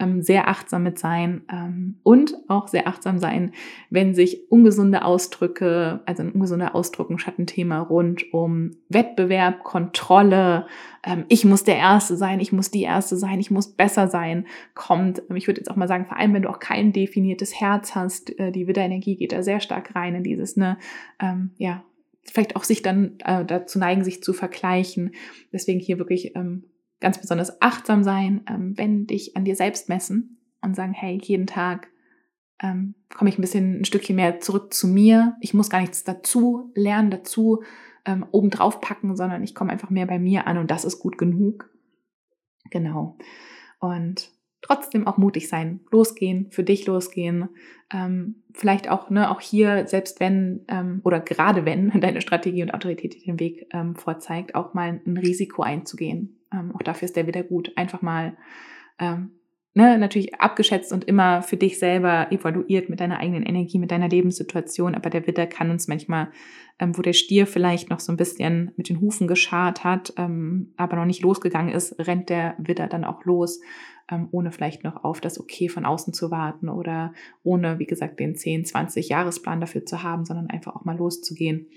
[0.00, 3.52] ähm, sehr achtsam mit sein ähm, und auch sehr achtsam sein,
[3.90, 10.66] wenn sich ungesunde Ausdrücke, also ein ungesunder Ausdruck, ein Schattenthema rund um Wettbewerb, Kontrolle,
[11.04, 14.48] ähm, ich muss der Erste sein, ich muss die Erste sein, ich muss besser sein,
[14.74, 15.22] kommt.
[15.32, 18.36] Ich würde jetzt auch mal sagen, vor allem wenn du auch kein definiertes Herz hast,
[18.36, 20.76] äh, die Widderenergie geht da sehr stark rein in dieses, ne,
[21.20, 21.84] ähm, ja,
[22.24, 25.12] vielleicht auch sich dann äh, dazu neigen, sich zu vergleichen.
[25.52, 26.64] Deswegen hier wirklich ähm,
[27.00, 31.46] ganz besonders achtsam sein, ähm, wenn dich an dir selbst messen und sagen, hey, jeden
[31.46, 31.88] Tag
[32.62, 35.36] ähm, komme ich ein bisschen ein Stückchen mehr zurück zu mir.
[35.40, 37.62] Ich muss gar nichts dazu lernen, dazu
[38.04, 41.18] ähm, obendrauf packen, sondern ich komme einfach mehr bei mir an und das ist gut
[41.18, 41.70] genug.
[42.70, 43.18] Genau.
[43.80, 44.30] Und
[44.62, 47.48] trotzdem auch mutig sein, losgehen, für dich losgehen.
[47.92, 52.72] Ähm, vielleicht auch, ne, auch hier, selbst wenn ähm, oder gerade wenn deine Strategie und
[52.72, 56.38] Autorität den Weg ähm, vorzeigt, auch mal ein Risiko einzugehen.
[56.52, 57.72] Ähm, auch dafür ist der wieder gut.
[57.76, 58.36] Einfach mal
[58.98, 59.32] ähm,
[59.74, 64.08] ne, natürlich abgeschätzt und immer für dich selber evaluiert mit deiner eigenen Energie, mit deiner
[64.08, 64.94] Lebenssituation.
[64.94, 66.28] Aber der Widder kann uns manchmal,
[66.78, 70.72] ähm, wo der Stier vielleicht noch so ein bisschen mit den Hufen geschart hat, ähm,
[70.76, 73.60] aber noch nicht losgegangen ist, rennt der Widder dann auch los
[74.10, 78.20] ähm, ohne vielleicht noch auf das Okay von außen zu warten oder ohne, wie gesagt,
[78.20, 81.68] den 10, 20 Jahresplan dafür zu haben, sondern einfach auch mal loszugehen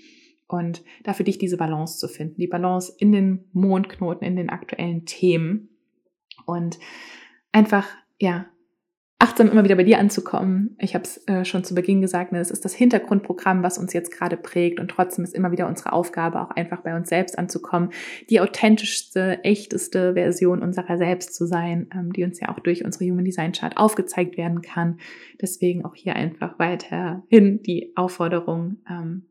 [0.48, 4.50] und da für dich diese Balance zu finden, die Balance in den Mondknoten, in den
[4.50, 5.70] aktuellen Themen
[6.44, 6.78] und
[7.52, 7.88] einfach,
[8.20, 8.46] ja,
[9.18, 10.76] achtsam immer wieder bei dir anzukommen.
[10.78, 13.94] Ich habe es äh, schon zu Beginn gesagt, ne, es ist das Hintergrundprogramm, was uns
[13.94, 17.38] jetzt gerade prägt und trotzdem ist immer wieder unsere Aufgabe, auch einfach bei uns selbst
[17.38, 17.90] anzukommen,
[18.28, 23.10] die authentischste, echteste Version unserer selbst zu sein, ähm, die uns ja auch durch unsere
[23.10, 25.00] Human Design Chart aufgezeigt werden kann.
[25.40, 29.30] Deswegen auch hier einfach weiterhin die Aufforderung, ähm,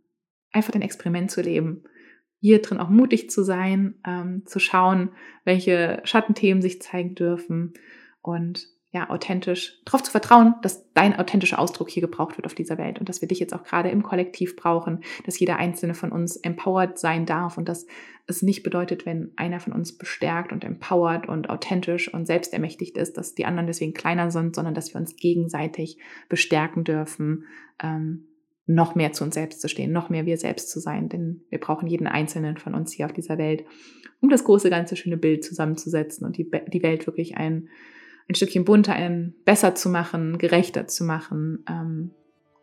[0.51, 1.83] einfach ein Experiment zu leben
[2.41, 5.09] hier drin auch mutig zu sein, ähm, zu schauen,
[5.45, 7.73] welche Schattenthemen sich zeigen dürfen
[8.21, 12.77] und ja, authentisch, darauf zu vertrauen, dass dein authentischer Ausdruck hier gebraucht wird auf dieser
[12.77, 16.13] Welt und dass wir dich jetzt auch gerade im Kollektiv brauchen, dass jeder einzelne von
[16.13, 17.87] uns empowered sein darf und dass
[18.25, 23.17] es nicht bedeutet, wenn einer von uns bestärkt und empowered und authentisch und selbstermächtigt ist,
[23.17, 25.97] dass die anderen deswegen kleiner sind, sondern dass wir uns gegenseitig
[26.29, 27.43] bestärken dürfen,
[27.83, 28.29] ähm,
[28.65, 31.59] noch mehr zu uns selbst zu stehen, noch mehr wir selbst zu sein, denn wir
[31.59, 33.65] brauchen jeden einzelnen von uns hier auf dieser Welt,
[34.21, 37.67] um das große, ganze schöne Bild zusammenzusetzen und die, die Welt wirklich ein
[38.27, 41.63] ein Stückchen bunter, ein besser zu machen, gerechter zu machen.
[41.69, 42.11] Ähm,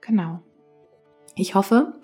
[0.00, 0.40] genau.
[1.34, 1.94] Ich hoffe,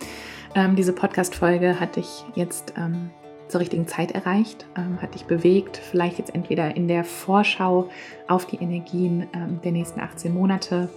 [0.55, 3.11] Ähm, diese Podcast-Folge hat dich jetzt ähm,
[3.49, 7.91] zur richtigen Zeit erreicht, ähm, hat dich bewegt, vielleicht jetzt entweder in der Vorschau
[8.29, 10.89] auf die Energien ähm, der nächsten 18 Monate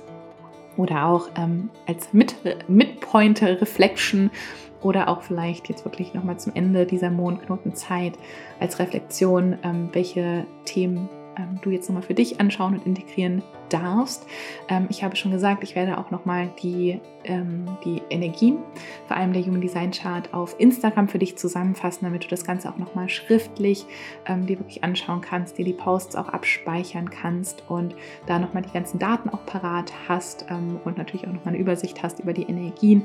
[0.78, 4.32] oder auch ähm, als Midpointer Reflection
[4.82, 8.14] oder auch vielleicht jetzt wirklich nochmal zum Ende dieser Mondknotenzeit
[8.60, 14.26] als Reflexion, ähm, welche Themen ähm, du jetzt nochmal für dich anschauen und integrieren darfst.
[14.68, 18.60] Ähm, ich habe schon gesagt, ich werde auch nochmal die, ähm, die Energien,
[19.08, 22.70] vor allem der Human Design Chart, auf Instagram für dich zusammenfassen, damit du das Ganze
[22.70, 23.86] auch nochmal schriftlich
[24.26, 28.72] ähm, dir wirklich anschauen kannst, dir die Posts auch abspeichern kannst und da nochmal die
[28.72, 32.44] ganzen Daten auch parat hast ähm, und natürlich auch nochmal eine Übersicht hast über die
[32.44, 33.04] Energien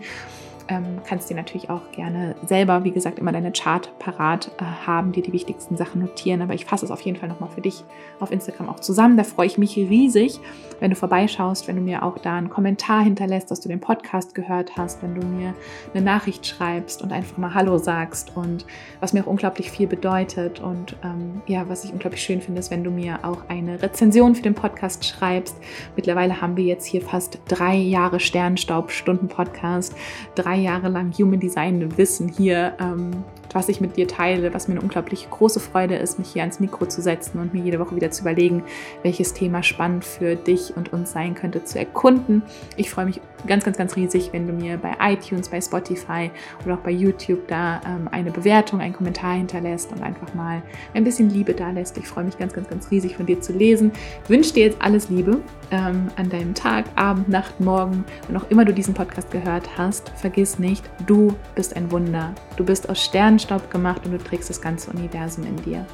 [0.68, 5.12] ähm, kannst dir natürlich auch gerne selber, wie gesagt, immer deine Chart parat äh, haben,
[5.12, 6.42] dir die wichtigsten Sachen notieren.
[6.42, 7.84] Aber ich fasse es auf jeden Fall nochmal für dich
[8.20, 9.16] auf Instagram auch zusammen.
[9.16, 10.40] Da freue ich mich riesig,
[10.80, 14.34] wenn du vorbeischaust, wenn du mir auch da einen Kommentar hinterlässt, dass du den Podcast
[14.34, 15.54] gehört hast, wenn du mir
[15.94, 18.66] eine Nachricht schreibst und einfach mal Hallo sagst und
[19.00, 22.70] was mir auch unglaublich viel bedeutet und ähm, ja, was ich unglaublich schön finde, ist,
[22.70, 25.56] wenn du mir auch eine Rezension für den Podcast schreibst.
[25.94, 29.94] Mittlerweile haben wir jetzt hier fast drei Jahre Sternstaub, Stunden Podcast,
[30.34, 34.68] drei drei Jahre lang Human Design Wissen hier, ähm, was ich mit dir teile, was
[34.68, 37.78] mir eine unglaublich große Freude ist, mich hier ans Mikro zu setzen und mir jede
[37.78, 38.62] Woche wieder zu überlegen,
[39.02, 42.42] welches Thema spannend für dich und uns sein könnte, zu erkunden.
[42.76, 46.30] Ich freue mich ganz, ganz, ganz riesig, wenn du mir bei iTunes, bei Spotify
[46.64, 50.62] oder auch bei YouTube da ähm, eine Bewertung, einen Kommentar hinterlässt und einfach mal
[50.94, 51.96] ein bisschen Liebe da lässt.
[51.96, 53.92] Ich freue mich ganz, ganz, ganz riesig von dir zu lesen.
[54.28, 55.40] Wünsche dir jetzt alles Liebe
[55.70, 60.11] ähm, an deinem Tag, Abend, Nacht, Morgen, wann auch immer du diesen Podcast gehört hast.
[60.47, 62.32] Vergiss nicht, du bist ein Wunder.
[62.57, 65.84] Du bist aus Sternenstaub gemacht und du trägst das ganze Universum in dir.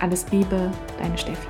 [0.00, 1.46] Alles Liebe, deine Steffi.